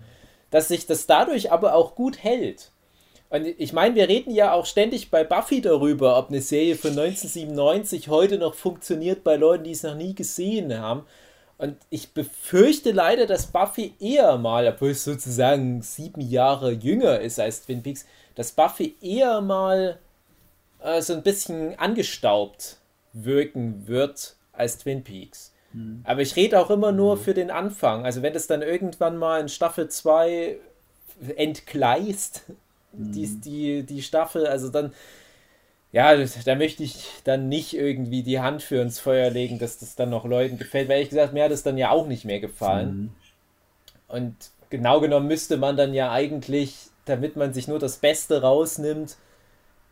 [0.52, 2.72] dass sich das dadurch aber auch gut hält.
[3.30, 6.92] Und ich meine, wir reden ja auch ständig bei Buffy darüber, ob eine Serie von
[6.92, 11.04] 1997 heute noch funktioniert bei Leuten, die es noch nie gesehen haben.
[11.58, 17.40] Und ich befürchte leider, dass Buffy eher mal, obwohl es sozusagen sieben Jahre jünger ist
[17.40, 18.06] als Twin Peaks,
[18.36, 19.98] dass Buffy eher mal
[20.84, 22.78] äh, so ein bisschen angestaubt
[23.14, 25.54] wirken wird als Twin Peaks.
[26.04, 28.06] Aber ich rede auch immer nur für den Anfang.
[28.06, 30.58] Also wenn es dann irgendwann mal in Staffel 2
[31.36, 32.44] entgleist,
[32.94, 34.94] die, die, die Staffel, also dann,
[35.92, 39.96] ja, da möchte ich dann nicht irgendwie die Hand für ins Feuer legen, dass das
[39.96, 42.40] dann noch Leuten gefällt, weil ehrlich gesagt, mir hat es dann ja auch nicht mehr
[42.40, 43.14] gefallen.
[44.08, 44.36] Und
[44.70, 46.76] genau genommen müsste man dann ja eigentlich,
[47.06, 49.18] damit man sich nur das Beste rausnimmt,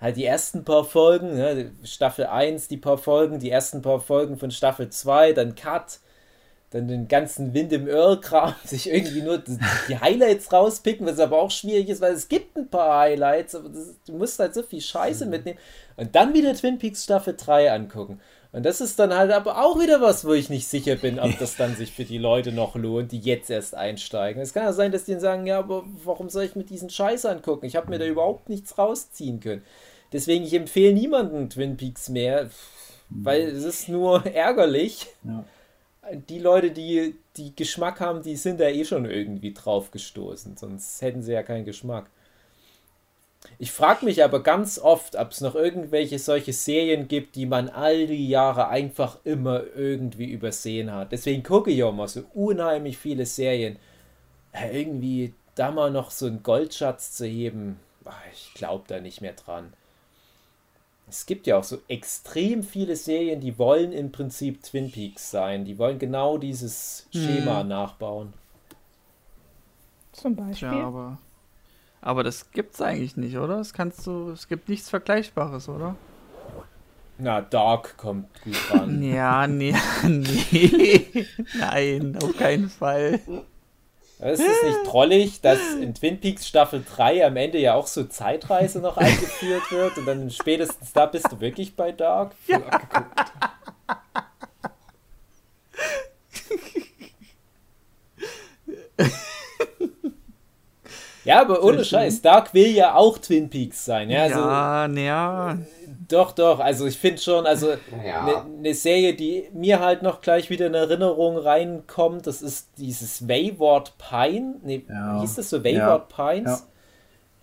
[0.01, 4.37] halt die ersten paar Folgen, ne, Staffel 1 die paar Folgen, die ersten paar Folgen
[4.37, 5.99] von Staffel 2, dann Cut,
[6.71, 9.37] dann den ganzen Wind im Öhrkram, sich irgendwie nur
[9.87, 13.69] die Highlights rauspicken, was aber auch schwierig ist, weil es gibt ein paar Highlights, aber
[13.69, 15.59] das, du musst halt so viel Scheiße mitnehmen
[15.97, 18.19] und dann wieder Twin Peaks Staffel 3 angucken.
[18.53, 21.37] Und das ist dann halt aber auch wieder was, wo ich nicht sicher bin, ob
[21.39, 24.41] das dann sich für die Leute noch lohnt, die jetzt erst einsteigen.
[24.41, 26.89] Es kann ja sein, dass die dann sagen, ja, aber warum soll ich mir diesen
[26.89, 27.65] Scheiß angucken?
[27.65, 29.63] Ich habe mir da überhaupt nichts rausziehen können.
[30.11, 32.49] Deswegen, ich empfehle niemanden Twin Peaks mehr,
[33.09, 35.07] weil es ist nur ärgerlich.
[35.23, 35.45] Ja.
[36.27, 41.01] Die Leute, die, die Geschmack haben, die sind da eh schon irgendwie drauf gestoßen, sonst
[41.01, 42.09] hätten sie ja keinen Geschmack.
[43.57, 47.69] Ich frage mich aber ganz oft, ob es noch irgendwelche solche Serien gibt, die man
[47.69, 51.11] all die Jahre einfach immer irgendwie übersehen hat.
[51.11, 53.77] Deswegen gucke ich auch mal so unheimlich viele Serien.
[54.53, 59.21] Ja, irgendwie da mal noch so einen Goldschatz zu heben, ach, ich glaube da nicht
[59.21, 59.73] mehr dran.
[61.11, 65.65] Es gibt ja auch so extrem viele Serien, die wollen im Prinzip Twin Peaks sein.
[65.65, 68.31] Die wollen genau dieses Schema nachbauen.
[70.13, 70.69] Zum Beispiel.
[70.69, 71.17] Tja, aber.
[71.99, 73.57] Aber das gibt's eigentlich nicht, oder?
[73.57, 74.29] Das kannst du.
[74.29, 75.97] Es gibt nichts Vergleichbares, oder?
[77.17, 79.03] Na, Dark kommt gut ran.
[79.03, 79.75] Ja, nee,
[80.07, 81.27] nee.
[81.59, 83.19] Nein, auf keinen Fall.
[84.21, 87.87] Aber ist es nicht trollig, dass in Twin Peaks Staffel 3 am Ende ja auch
[87.87, 92.33] so Zeitreise noch eingeführt wird und dann spätestens da bist du wirklich bei Dark?
[92.51, 93.31] Abgeguckt.
[101.23, 104.09] Ja, aber ohne Scheiß, Dark will ja auch Twin Peaks sein.
[104.09, 105.57] Ja, also, ja, naja.
[106.11, 106.59] Doch, doch.
[106.59, 108.45] Also ich finde schon, also eine Ja.
[108.61, 113.93] ne Serie, die mir halt noch gleich wieder in Erinnerung reinkommt, das ist dieses Wayward
[113.97, 114.55] Pine.
[114.63, 115.15] Nee, Ja.
[115.17, 115.63] wie hieß das so?
[115.63, 116.49] Wayward Pines?
[116.51, 116.61] Ja.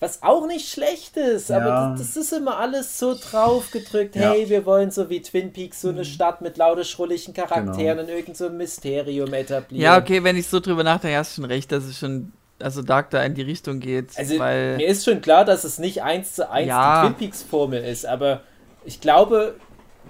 [0.00, 1.90] Was auch nicht schlecht ist, aber Ja.
[1.90, 4.14] das, das ist immer alles so draufgedrückt.
[4.14, 4.30] Ja.
[4.32, 8.08] Hey, wir wollen so wie Twin Peaks so eine Stadt mit lauter schrulligen Charakteren und
[8.08, 9.82] irgend so ein Mysterium etablieren.
[9.82, 12.82] Ja, okay, wenn ich so drüber nachdenke, hast du schon recht, dass es schon, also
[12.82, 14.10] Dark da in die Richtung geht.
[14.16, 17.02] Also weil, mir ist schon klar, dass es nicht eins zu eins Ja.
[17.02, 18.42] die Twin Peaks Formel ist, aber
[18.88, 19.54] ich glaube,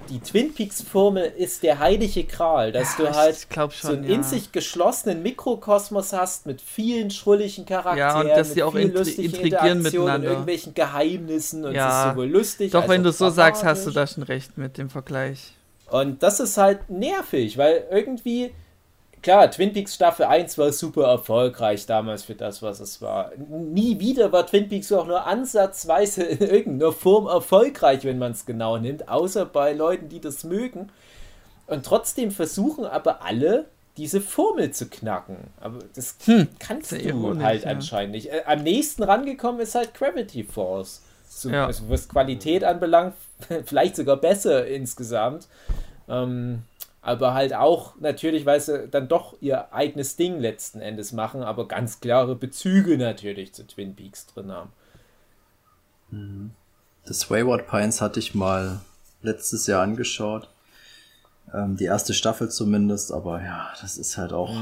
[0.08, 3.96] die Twin Peaks Formel ist der heilige Gral, dass Ja, du halt glaub so schon,
[3.98, 4.14] einen ja.
[4.14, 8.72] in sich geschlossenen Mikrokosmos hast mit vielen schrulligen Charakteren, Ja, und dass mit sie auch
[8.72, 10.14] vielen lustigen intrigieren miteinander.
[10.14, 11.88] und irgendwelchen Geheimnissen und Ja.
[11.88, 14.78] es ist sowohl lustig doch, wenn du so sagst, hast du da schon recht mit
[14.78, 15.52] dem Vergleich.
[15.90, 18.54] Und das ist halt nervig, weil irgendwie,
[19.28, 23.30] klar, Twin Peaks Staffel 1 war super erfolgreich damals für das, was es war.
[23.36, 28.46] Nie wieder war Twin Peaks auch nur ansatzweise in irgendeiner Form erfolgreich, wenn man es
[28.46, 30.88] genau nimmt, außer bei Leuten, die das mögen.
[31.66, 33.66] Und trotzdem versuchen aber alle,
[33.98, 35.36] diese Formel zu knacken.
[35.60, 36.16] Aber das
[36.58, 37.70] kannst sehr du ironisch, halt ja.
[37.70, 38.30] anscheinend nicht.
[38.30, 41.02] Äh, Am nächsten rangekommen ist halt Gravity Force.
[41.28, 41.66] So, Ja.
[41.66, 43.12] Also was Qualität anbelangt,
[43.66, 45.48] vielleicht sogar besser insgesamt.
[46.08, 46.62] Ähm,
[47.09, 51.66] aber halt auch natürlich, weil sie dann doch ihr eigenes Ding letzten Endes machen, aber
[51.66, 54.70] ganz klare Bezüge natürlich zu Twin Peaks drin haben.
[57.06, 58.80] Das Wayward Pines hatte ich mal
[59.22, 60.50] letztes Jahr angeschaut.
[61.54, 64.52] Ähm, die erste Staffel zumindest, aber ja, das ist halt auch.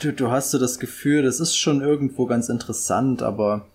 [0.00, 3.66] Du, du hast so das Gefühl, das ist schon irgendwo ganz interessant, aber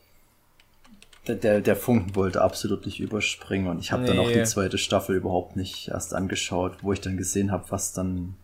[1.27, 4.39] der, der, Funken wollte absolut nicht überspringen und ich habe dann auch Nee.
[4.39, 8.35] die zweite Staffel überhaupt nicht erst angeschaut, wo ich dann gesehen habe, was dann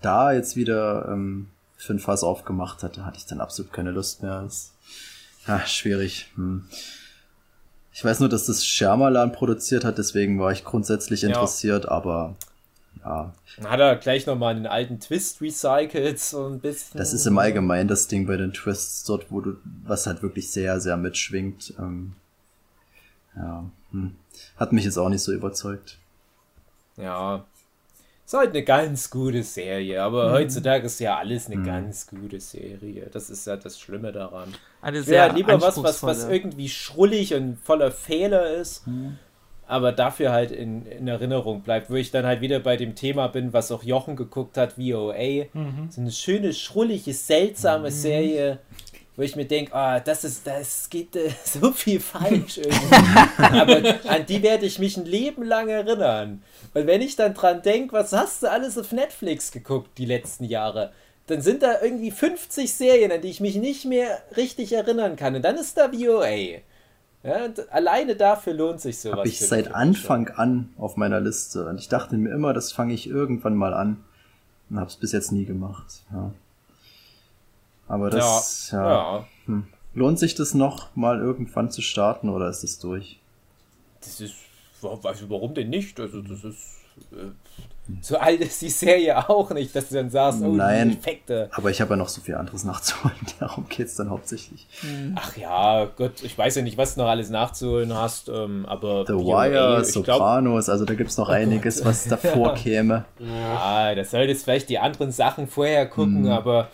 [0.00, 4.22] da jetzt wieder ähm, für ein Fass aufgemacht hatte, hatte ich dann absolut keine Lust
[4.22, 4.42] mehr.
[4.42, 4.72] Das,
[5.46, 6.30] ja, schwierig.
[6.36, 6.64] Hm.
[7.92, 11.28] Ich weiß nur, dass das Shyamalan produziert hat, deswegen war ich grundsätzlich Ja.
[11.28, 12.36] interessiert, aber
[13.04, 16.98] ja, Dann hat er gleich nochmal einen alten Twist recycelt, so ein bisschen.
[16.98, 20.50] das ist im Allgemeinen das Ding bei den Twists dort, wo du, was halt wirklich
[20.50, 21.74] sehr, sehr mitschwingt.
[21.78, 22.12] Ähm,
[23.40, 24.14] ja, hm.
[24.56, 25.98] hat mich jetzt auch nicht so überzeugt.
[26.96, 27.44] Ja.
[28.26, 30.32] Ist halt eine ganz gute Serie, aber Mhm.
[30.34, 33.08] heutzutage ist ja alles eine ganz gute Serie.
[33.12, 34.54] Das ist ja das Schlimme daran.
[34.82, 39.18] Eine sehr halt lieber was, was, was irgendwie schrullig und voller Fehler ist, Mhm.
[39.66, 43.26] aber dafür halt in, in Erinnerung bleibt, wo ich dann halt wieder bei dem Thema
[43.26, 45.46] bin, was auch Jochen geguckt hat, VOA.
[45.52, 45.88] Mhm.
[45.90, 48.58] So eine schöne, schrullige, seltsame Serie,
[49.16, 52.96] wo ich mir denke, ah, das ist, das geht äh, so viel falsch irgendwie.
[53.38, 56.42] aber an die werde ich mich ein Leben lang erinnern.
[56.74, 60.44] Und wenn ich dann dran denke, was hast du alles auf Netflix geguckt die letzten
[60.44, 60.92] Jahre?
[61.26, 65.36] Dann sind da irgendwie 50 Serien, an die ich mich nicht mehr richtig erinnern kann.
[65.36, 66.60] Und dann ist da VOA.
[67.22, 69.18] Ja, alleine dafür lohnt sich sowas.
[69.18, 69.74] Habe ich seit.
[69.74, 73.74] Anfang an auf meiner Liste und ich dachte mir immer, das fange ich irgendwann mal
[73.74, 74.02] an
[74.70, 76.02] und habe es bis jetzt nie gemacht.
[76.12, 76.32] Ja.
[77.90, 78.88] Aber das, ja, ja,
[79.18, 79.24] ja.
[79.46, 79.64] Hm.
[79.94, 83.18] lohnt sich das noch mal irgendwann zu starten oder ist es durch?
[84.00, 84.34] Das ist,
[85.02, 85.98] also warum denn nicht?
[85.98, 86.58] Also das ist,
[87.12, 90.90] äh, So alt ist die Serie auch nicht, dass du dann sagst, oh, Nein.
[90.90, 91.50] die Effekte.
[91.52, 93.16] Aber ich habe ja noch so viel anderes nachzuholen.
[93.40, 94.68] Darum geht's dann hauptsächlich.
[95.16, 99.04] Ach ja, Gott, ich weiß ja nicht, was du noch alles nachzuholen hast, ähm, aber
[99.06, 103.04] The Wire, ich glaub, Sopranos, also da gibt's noch einiges, was davor käme.
[103.18, 106.30] Ja, das solltest vielleicht die anderen Sachen vorher gucken, Mhm.
[106.30, 106.68] aber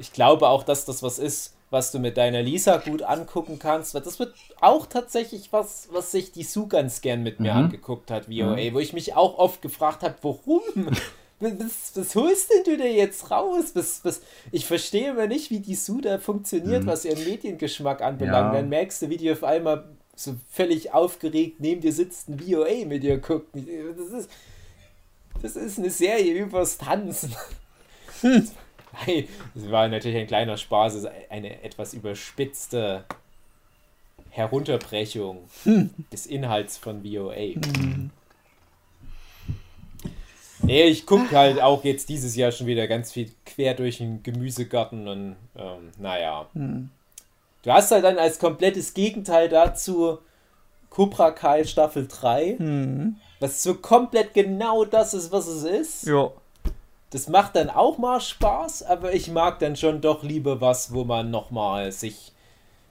[0.00, 3.94] ich glaube auch, dass das was ist, was du mit deiner Lisa gut angucken kannst,
[3.94, 7.58] weil das wird auch tatsächlich was, was sich die Sue ganz gern mit mir Mhm.
[7.64, 10.62] angeguckt hat, VOA, wo ich mich auch oft gefragt habe, warum?
[11.42, 13.70] Was, was holst denn du da jetzt raus?
[13.72, 14.20] Was, was,
[14.52, 18.48] ich verstehe immer nicht, wie die Sue da funktioniert, was ihren Mediengeschmack anbelangt.
[18.48, 18.54] Mhm.
[18.54, 18.60] Ja.
[18.60, 22.84] Dann merkst du, wie die auf einmal so völlig aufgeregt neben dir sitzt und VOA
[22.84, 23.54] mit dir guckt.
[23.54, 24.30] Das ist,
[25.40, 27.34] das ist eine Serie übers Tanzen.
[29.06, 33.04] Nein, das war natürlich ein kleiner Spaß, es ist eine etwas überspitzte
[34.30, 35.38] Herunterbrechung
[36.12, 37.54] des Inhalts von VOA.
[40.62, 44.22] Nee, ich gucke halt auch jetzt dieses Jahr schon wieder ganz viel quer durch den
[44.22, 46.46] Gemüsegarten und ähm, naja.
[46.54, 50.18] Du hast halt dann als komplettes Gegenteil dazu
[50.90, 53.16] Cobra Kai Staffel 3, Hm.
[53.38, 56.06] was so komplett genau das ist, was es ist.
[56.06, 56.34] Jo.
[57.10, 61.04] Das macht dann auch mal Spaß, aber ich mag dann schon doch lieber was, wo
[61.04, 62.32] man nochmal sich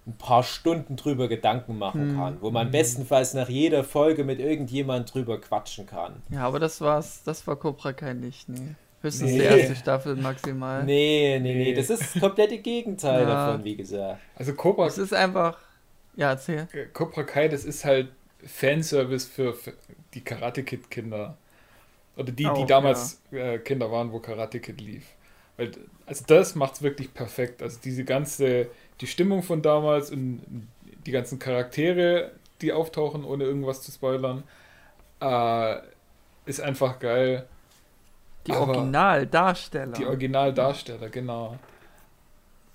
[0.07, 5.13] ein paar Stunden drüber Gedanken machen kann, wo man bestenfalls nach jeder Folge mit irgendjemand
[5.13, 6.21] drüber quatschen kann.
[6.29, 7.21] Ja, aber das war's.
[7.23, 8.75] Das war Cobra Kai nicht, nee.
[9.01, 9.37] Höchstens Nee.
[9.39, 10.83] die erste Staffel maximal.
[10.83, 11.73] Nee, nee, nee, Nee.
[11.73, 13.47] das ist das komplette Gegenteil Ja.
[13.47, 14.19] davon, wie gesagt.
[14.35, 15.57] Also Cobra, Es ist einfach.
[16.17, 16.67] Ja, erzähl.
[16.73, 18.09] äh, Cobra Kai, das ist halt
[18.45, 19.73] Fanservice für, für
[20.13, 21.37] die Karate Kid Kinder.
[22.19, 25.05] Oder die, die Auch, damals äh, Kinder waren, wo Karate Kid lief.
[25.55, 25.71] Weil,
[26.05, 27.61] also das macht's wirklich perfekt.
[27.61, 28.67] Also diese ganze,
[28.99, 30.41] die Stimmung von damals und
[31.05, 34.43] die ganzen Charaktere, die auftauchen, ohne irgendwas zu spoilern,
[35.21, 35.77] äh,
[36.45, 37.47] ist einfach geil.
[38.47, 39.93] Die Aber- Originaldarsteller.
[39.93, 41.57] Die Originaldarsteller, genau.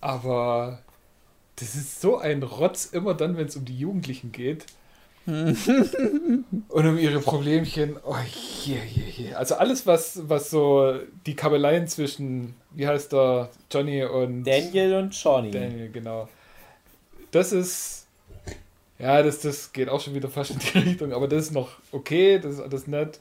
[0.00, 0.78] Aber
[1.56, 4.66] das ist so ein Rotz immer dann, wenn es um die Jugendlichen geht.
[5.26, 7.96] Und um ihre Problemchen.
[8.04, 8.14] Oh,
[8.64, 9.34] je, je, je.
[9.34, 15.14] Also alles, was, was so die Kabeleien zwischen, wie heißt der, Johnny und Daniel und
[15.22, 15.50] Johnny.
[15.50, 16.28] Daniel, genau.
[17.30, 18.06] Das ist,
[18.98, 21.70] ja, das, das geht auch schon wieder fast in die Richtung, aber das ist noch
[21.90, 23.20] okay, das ist alles nett.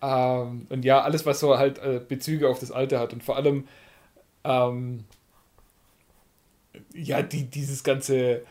[0.00, 3.36] Ähm, und ja, alles, was so halt äh, Bezüge auf das Alte hat und vor
[3.36, 3.66] allem,
[4.44, 5.04] ähm,
[6.94, 8.42] ja, die, dieses ganze,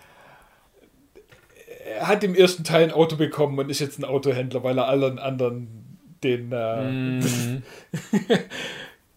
[1.86, 4.88] er hat im ersten Teil ein Auto bekommen und ist jetzt ein Autohändler, weil er
[4.88, 7.64] allen anderen den, äh, Mhm.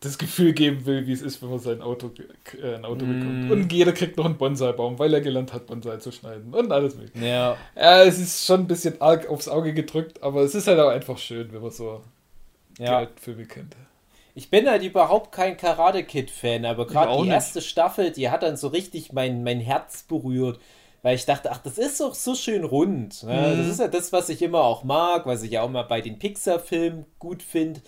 [0.00, 2.10] das Gefühl geben will, wie es ist, wenn man sein Auto,
[2.62, 3.18] äh, ein Auto Mm.
[3.18, 3.50] bekommt.
[3.50, 6.94] Und jeder kriegt noch einen Bonsai-Baum, weil er gelernt hat, Bonsai zu schneiden und alles
[6.96, 7.24] mögliche.
[7.26, 7.56] Ja.
[7.74, 10.88] Ja, es ist schon ein bisschen arg aufs Auge gedrückt, aber es ist halt auch
[10.90, 12.02] einfach schön, wenn man so
[12.78, 12.98] die Ja.
[12.98, 13.76] alten Filme kennt.
[14.34, 17.30] Ich bin halt überhaupt kein Karate Kid-Fan, aber gerade die nicht.
[17.32, 20.58] erste Staffel, die hat dann so richtig mein, mein Herz berührt,
[21.04, 23.22] weil ich dachte, ach, das ist doch so schön rund.
[23.24, 23.34] Ne?
[23.54, 23.58] Mhm.
[23.58, 26.00] Das ist ja das, was ich immer auch mag, was ich ja auch mal bei
[26.00, 27.82] den Pixar-Filmen gut finde,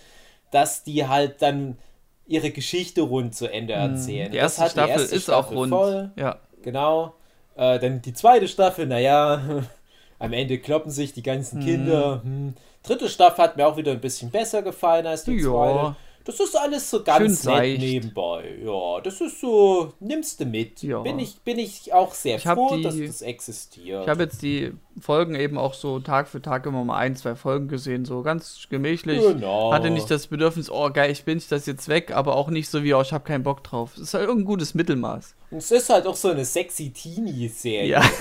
[0.51, 1.79] dass die halt dann
[2.27, 4.27] ihre Geschichte rund zu Ende erzählen.
[4.27, 4.33] Mhm.
[4.33, 5.69] Die Das erste Staffel erste ist Staffel auch rund.
[5.71, 6.11] Voll.
[6.15, 6.37] Ja.
[6.61, 7.15] Genau.
[7.55, 9.41] Äh, dann die zweite Staffel, naja,
[10.19, 12.21] am Ende kloppen sich die ganzen Kinder.
[12.23, 12.53] Hm.
[12.83, 15.49] Dritte Staffel hat mir auch wieder ein bisschen besser gefallen als die Ja.
[15.49, 15.95] zweite.
[16.27, 17.79] Das ist alles so ganz Schön nett seicht.
[17.81, 18.57] nebenbei.
[18.61, 20.83] Ja, das ist so, nimmst du mit.
[20.83, 20.99] Ja.
[20.99, 24.03] Bin, ich, bin ich auch sehr Ich froh, die- dass das existiert.
[24.03, 27.35] Ich habe jetzt die Folgen eben auch so Tag für Tag immer mal ein, zwei
[27.35, 29.21] Folgen gesehen, so ganz gemächlich.
[29.21, 29.71] Genau.
[29.71, 32.83] Hatte nicht das Bedürfnis, oh geil, ich binge das jetzt weg, aber auch nicht so
[32.83, 33.91] wie, oh, ich habe keinen Bock drauf.
[33.95, 35.33] Es ist halt irgendein gutes Mittelmaß.
[35.51, 37.87] Und es ist halt auch so eine sexy Teenie-Serie.
[37.87, 38.01] Ja.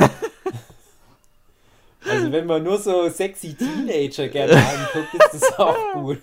[2.08, 6.18] Also wenn man nur so sexy Teenager gerne anguckt, ist das auch gut.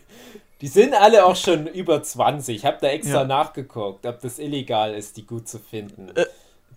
[0.63, 2.55] Die sind alle auch schon über 20.
[2.55, 3.25] Ich habe da extra Ja.
[3.25, 6.09] nachgeguckt, ob das illegal ist, die gut zu finden.
[6.15, 6.25] Äh.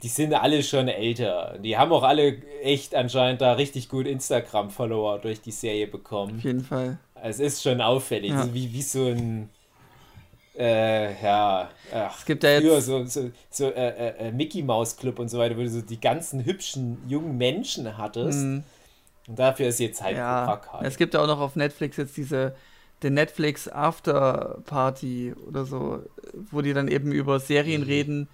[0.02, 1.56] Die sind alle schon älter.
[1.62, 6.38] Die haben auch alle echt anscheinend da richtig gut Instagram-Follower durch die Serie bekommen.
[6.38, 6.98] Auf jeden Fall.
[7.22, 8.52] Es ist schon auffällig, Ja.
[8.52, 9.48] wie, wie so ein
[10.58, 12.86] äh, ja, ach, Es gibt ja jetzt.
[12.86, 15.80] so, so, so äh, äh, äh, Mickey Mouse Club und so weiter, wo du so
[15.82, 18.38] die ganzen hübschen jungen Menschen hattest.
[18.42, 18.62] mh,
[19.28, 20.86] Und dafür ist jetzt halt ja, Kai.
[20.86, 22.54] es gibt ja auch noch auf Netflix jetzt diese
[23.02, 26.02] den Netflix After Party oder so,
[26.50, 27.86] wo die dann eben über Serien Mhm.
[27.86, 28.28] reden,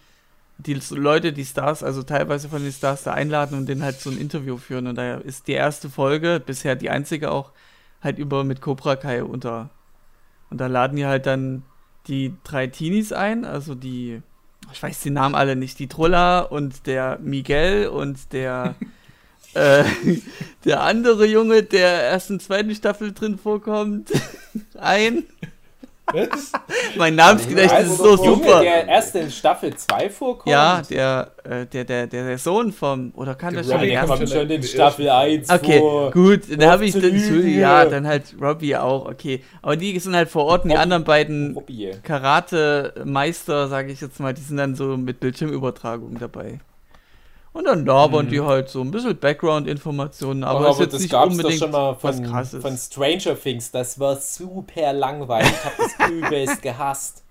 [0.59, 4.11] die Leute, die Stars, also teilweise von den Stars da einladen und denen halt so
[4.11, 4.87] ein Interview führen.
[4.87, 7.51] Und da ist die erste Folge, bisher die einzige auch,
[8.01, 9.71] halt über mit Cobra Kai unter.
[10.51, 11.63] Und da laden die halt dann
[12.07, 14.23] die drei Teenies ein, also die,
[14.73, 18.75] ich weiß die Namen alle nicht, die Trulla und der Miguel und der
[19.55, 19.85] äh,
[20.65, 24.11] der andere Junge, der erst in der zweiten Staffel drin vorkommt,
[24.79, 25.25] ein.
[26.13, 26.53] Was?
[26.97, 28.61] Mein Namensgedächtnis ist so Junge, super.
[28.61, 30.53] der erst in Staffel 2 vorkommt.
[30.53, 33.93] Ja, der, äh, der, der, der, der Sohn vom, oder kann das Der schon Robbie
[33.93, 36.11] der kommt schon schon in Staffel der 1 Okay, vor.
[36.11, 39.43] gut, dann habe ich dann, ja, dann halt Robbie auch, okay.
[39.63, 40.83] Aber die sind halt vor Ort und die Robbie.
[40.83, 41.57] anderen beiden.
[42.03, 46.61] Karate-Meister, sage ich jetzt mal, die sind dann so mit Bildschirmübertragung dabei.
[47.53, 51.11] Und dann labern die halt so ein bisschen Background-Informationen, aber, Aber, ist jetzt das nicht
[51.11, 52.63] gab's doch unbedingt schon mal was von, krasses.
[52.63, 53.71] von Stranger Things.
[53.71, 55.51] Das war super langweilig.
[55.53, 57.23] Ich habe das übelst gehasst.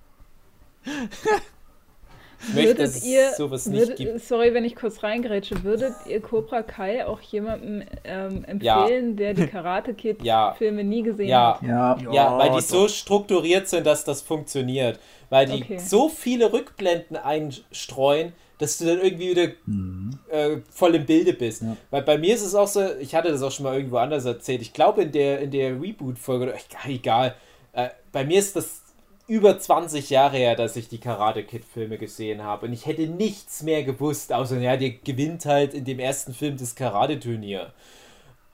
[2.43, 4.19] Ich möchte, dass Würdet ihr, es sowas nicht würdet, gibt.
[4.19, 9.45] sorry, wenn ich kurz reingrätsche, würdet ihr Cobra Kai auch jemandem ähm, empfehlen, der die
[9.45, 10.53] Karate Kid Ja.
[10.53, 11.61] Filme nie gesehen Ja, hat?
[11.61, 12.67] Ja, Ja, weil die doch.
[12.67, 14.99] so strukturiert sind, dass das funktioniert.
[15.30, 15.78] Weil die Okay.
[15.78, 19.51] so viele Rückblenden einstreuen, dass du dann irgendwie wieder
[20.30, 21.64] äh, voll im Bilde bist.
[21.64, 21.76] Ja.
[21.89, 24.26] Weil bei mir ist es auch so, ich hatte das auch schon mal irgendwo anders
[24.26, 24.62] erzählt.
[24.62, 26.53] Ich glaube in der, in der Reboot-Folge,
[26.88, 27.36] egal,
[27.74, 28.82] äh, bei mir ist das
[29.28, 32.68] über 20 Jahre her, dass ich die Karate Kid-Filme gesehen habe.
[32.68, 36.57] Und ich hätte nichts mehr gewusst, außer, ja, der gewinnt halt in dem ersten Film
[36.57, 37.74] das Karate-Turnier.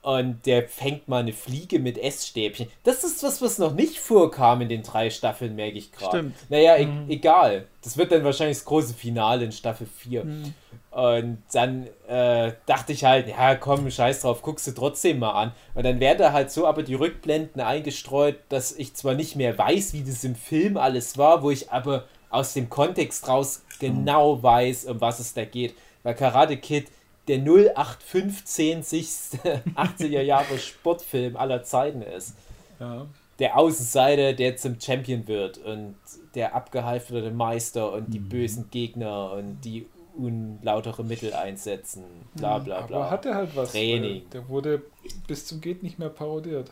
[0.07, 2.69] Und der fängt mal eine Fliege mit Essstäbchen.
[2.85, 6.19] Das ist was, was noch nicht vorkam in den drei Staffeln, merke ich gerade.
[6.19, 6.35] Stimmt.
[6.47, 7.65] Naja, e egal.
[7.83, 10.23] Das wird dann wahrscheinlich das große Finale in Staffel 4.
[10.23, 10.53] Mhm.
[10.91, 15.51] Und dann äh, dachte ich halt, ja komm, scheiß drauf, guckst du trotzdem mal an.
[15.75, 19.57] Und dann werden da halt so aber die Rückblenden eingestreut, dass ich zwar nicht mehr
[19.57, 24.41] weiß, wie das im Film alles war, wo ich aber aus dem Kontext raus genau
[24.41, 25.75] weiß, um was es da geht.
[26.03, 26.87] Weil Karate Kid
[27.27, 32.35] der 0815 80er Jahre Sportfilm aller Zeiten ist.
[32.79, 33.05] Ja.
[33.39, 35.95] Der Außenseiter, der zum Champion wird und
[36.33, 39.85] der abgehalfterte Meister und die bösen Gegner und die
[40.17, 42.03] unlautere Mittel einsetzen.
[42.33, 42.97] Bla bla bla.
[42.97, 43.71] Aber hat er halt was.
[43.71, 44.27] Training.
[44.31, 44.81] Der wurde
[45.27, 46.71] bis zum Geht nicht mehr parodiert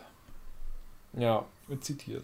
[1.14, 2.24] Ja, und zitiert.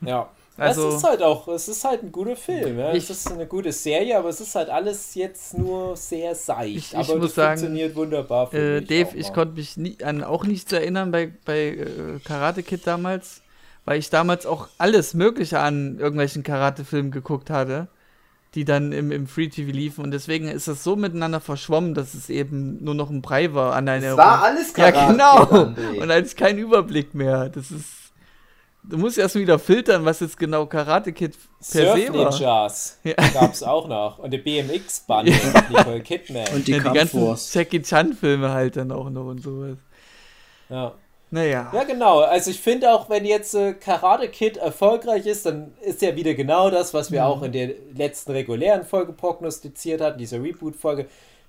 [0.00, 0.28] ja.
[0.58, 2.78] Also- es ist halt auch, es ist halt ein guter Film.
[2.78, 2.92] Ja?
[2.92, 6.76] Ich- es ist eine gute Serie, aber es ist halt alles jetzt nur sehr seicht.
[6.76, 9.76] Ich- ich aber muss das sagen, funktioniert wunderbar für Äh, mich Dave, ich konnte mich
[9.76, 11.86] nie, an auch nichts erinnern bei, bei äh,
[12.24, 13.40] Karate Kid damals,
[13.86, 17.88] weil ich damals auch alles Mögliche an irgendwelchen Karate-Filmen geguckt hatte,
[18.54, 22.12] die dann im, im Free TV liefen und deswegen ist das so miteinander verschwommen, dass
[22.12, 25.46] es eben nur noch ein Brei war an einer Es war alles Ja, Karate genau.
[25.46, 26.02] Kid, André.
[26.02, 27.48] Und ist kein Überblick mehr.
[27.48, 27.86] Das ist.
[28.84, 32.30] Du musst erst wieder filtern, was jetzt genau Karate Kid per Surf se war.
[32.32, 33.14] Ninjas Ja.
[33.34, 34.18] gab es auch noch.
[34.18, 36.48] Und der BMX-Band mit Nicole Kidman.
[36.54, 37.36] und die Ja, die ganzen.
[37.52, 39.76] Jackie Chan-Filme halt dann auch noch und sowas.
[40.68, 40.94] Ja.
[41.30, 41.70] Naja.
[41.72, 42.18] Ja, genau.
[42.20, 46.34] Also ich finde auch, wenn jetzt äh, Karate Kid erfolgreich ist, dann ist ja wieder
[46.34, 47.26] genau das, was wir Mhm.
[47.26, 51.06] auch in der letzten regulären Folge prognostiziert hatten, dieser Reboot-Folge.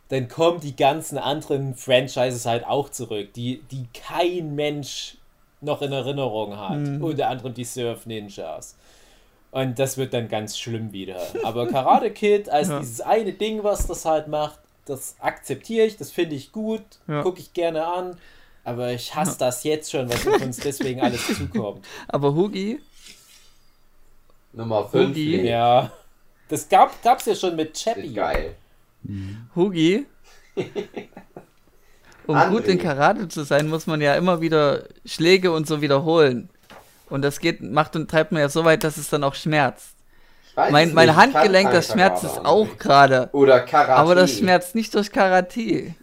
[0.09, 5.17] Dann kommen die ganzen anderen Franchises halt auch zurück, die, die kein Mensch
[5.63, 6.77] noch in Erinnerung hat.
[6.79, 7.03] Mhm.
[7.03, 8.75] Unter anderem die Surf Ninjas.
[9.51, 11.21] Und das wird dann ganz schlimm wieder.
[11.43, 12.79] Aber Karate Kid als Ja.
[12.79, 17.21] dieses eine Ding, was das halt macht, das akzeptiere ich, das finde ich gut, Ja.
[17.21, 18.17] gucke ich gerne an.
[18.65, 21.85] Aber ich hasse das jetzt schon, was auf uns deswegen alles zukommt.
[22.07, 22.79] Aber Hugi,
[24.53, 25.09] Nummer 5.
[25.09, 25.41] Hugi.
[25.47, 25.91] Ja.
[26.49, 28.13] Das gab, gab's ja schon mit Chappie.
[28.13, 28.55] Geil.
[29.55, 30.05] Hugi.
[32.27, 32.49] Um André.
[32.49, 36.49] gut in Karate zu sein, muss man ja immer wieder Schläge und so wiederholen.
[37.09, 39.95] Und das geht, macht und treibt man ja so weit, dass es dann auch schmerzt.
[40.55, 43.29] Mein, mein Handgelenk, das schmerzt es auch gerade.
[43.33, 43.95] Oder Karate.
[43.95, 45.95] Aber das schmerzt nicht durch Karate.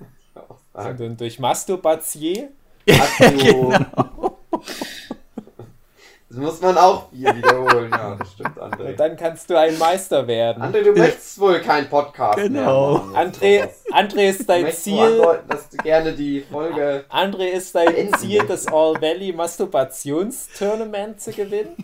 [0.75, 2.49] Sondern durch Masturbatier.
[2.89, 4.20] Hast du, Genau.
[6.33, 7.91] Das muss man auch hier wiederholen.
[7.91, 8.95] Ja, das stimmt, Und André.
[8.95, 10.63] dann kannst du ein Meister werden.
[10.63, 12.99] André, du möchtest wohl keinen Podcast Genau.
[12.99, 13.33] mehr machen.
[13.33, 15.23] André, André ist dein Ziel.
[15.49, 17.05] dass du gerne die Folge...
[17.11, 21.77] André ist dein Ziel, das All Valley Masturbationstournament zu gewinnen.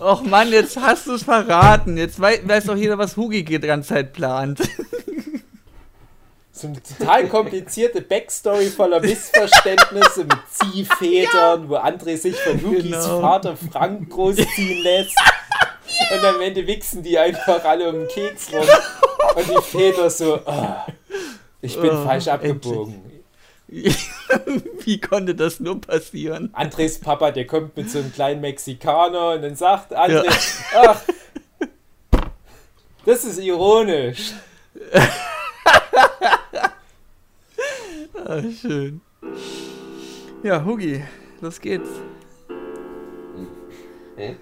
[0.00, 1.96] Och Mann, jetzt hast du es verraten.
[1.96, 4.60] Jetzt wei weiß doch jeder, was Hugi die ganze Zeit plant.
[6.62, 13.20] So eine total komplizierte Backstory voller Missverständnisse mit Ziehvätern, wo André sich von Hugis Genau.
[13.20, 15.16] Vater Frank großziehen lässt.
[16.12, 18.64] Und am Ende wichsen die einfach alle um den Keks rum.
[19.34, 20.86] Und die Väter so, "Ah,
[21.60, 23.02] ich bin Oh, falsch abgebogen.
[23.66, 26.50] Wie konnte das nur passieren?
[26.52, 30.28] Andres Papa, der kommt mit so einem kleinen Mexikaner und dann sagt André,
[30.76, 31.00] ach,
[33.04, 34.30] das ist ironisch.
[38.26, 39.00] Ah, schön.
[40.42, 41.02] Ja, Hugi,
[41.40, 41.88] los geht's.
[44.16, 44.36] Hä?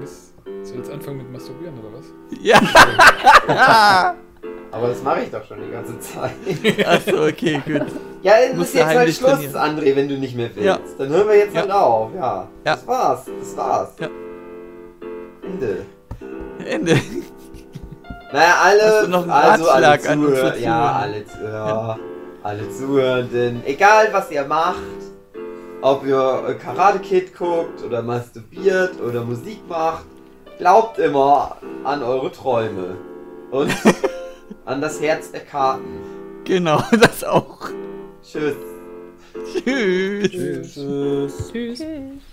[0.00, 0.32] Was?
[0.62, 2.06] Soll jetzt anfangen mit Masturbieren oder was?
[2.40, 2.60] Ja,
[4.70, 6.32] Aber das mache ich doch schon die ganze Zeit.
[6.86, 7.82] achso, okay, gut.
[8.22, 9.54] Ja, es Musst ist jetzt halt Schluss, trainieren.
[9.56, 10.64] André, wenn du nicht mehr willst.
[10.66, 10.78] Ja.
[10.98, 11.60] Dann hören wir jetzt Ja.
[11.62, 12.20] halt auf, ja.
[12.20, 12.48] Ja.
[12.64, 13.92] Das war's, das war's.
[14.00, 14.08] Ja.
[15.42, 15.86] Ende.
[16.64, 16.98] Ende.
[18.32, 20.96] Naja, alle, Hast du noch einen also alle Ratschlag an unsere Zuhörer, ja, Zuhörer?
[20.96, 21.98] alle, Zu- ja,
[22.42, 24.76] alle Zuhörenden, egal was ihr macht,
[25.80, 30.06] ob ihr Karate Kid guckt oder masturbiert oder Musik macht,
[30.58, 32.96] glaubt immer an eure Träume
[33.50, 33.72] und
[34.64, 36.00] an das Herz der Karten.
[36.44, 37.68] Genau, das auch.
[38.22, 38.56] Tschüss.
[39.52, 40.30] Tschüss.
[40.30, 40.74] Tschüss.
[40.74, 41.52] Tschüss.
[41.52, 42.31] Tschüss.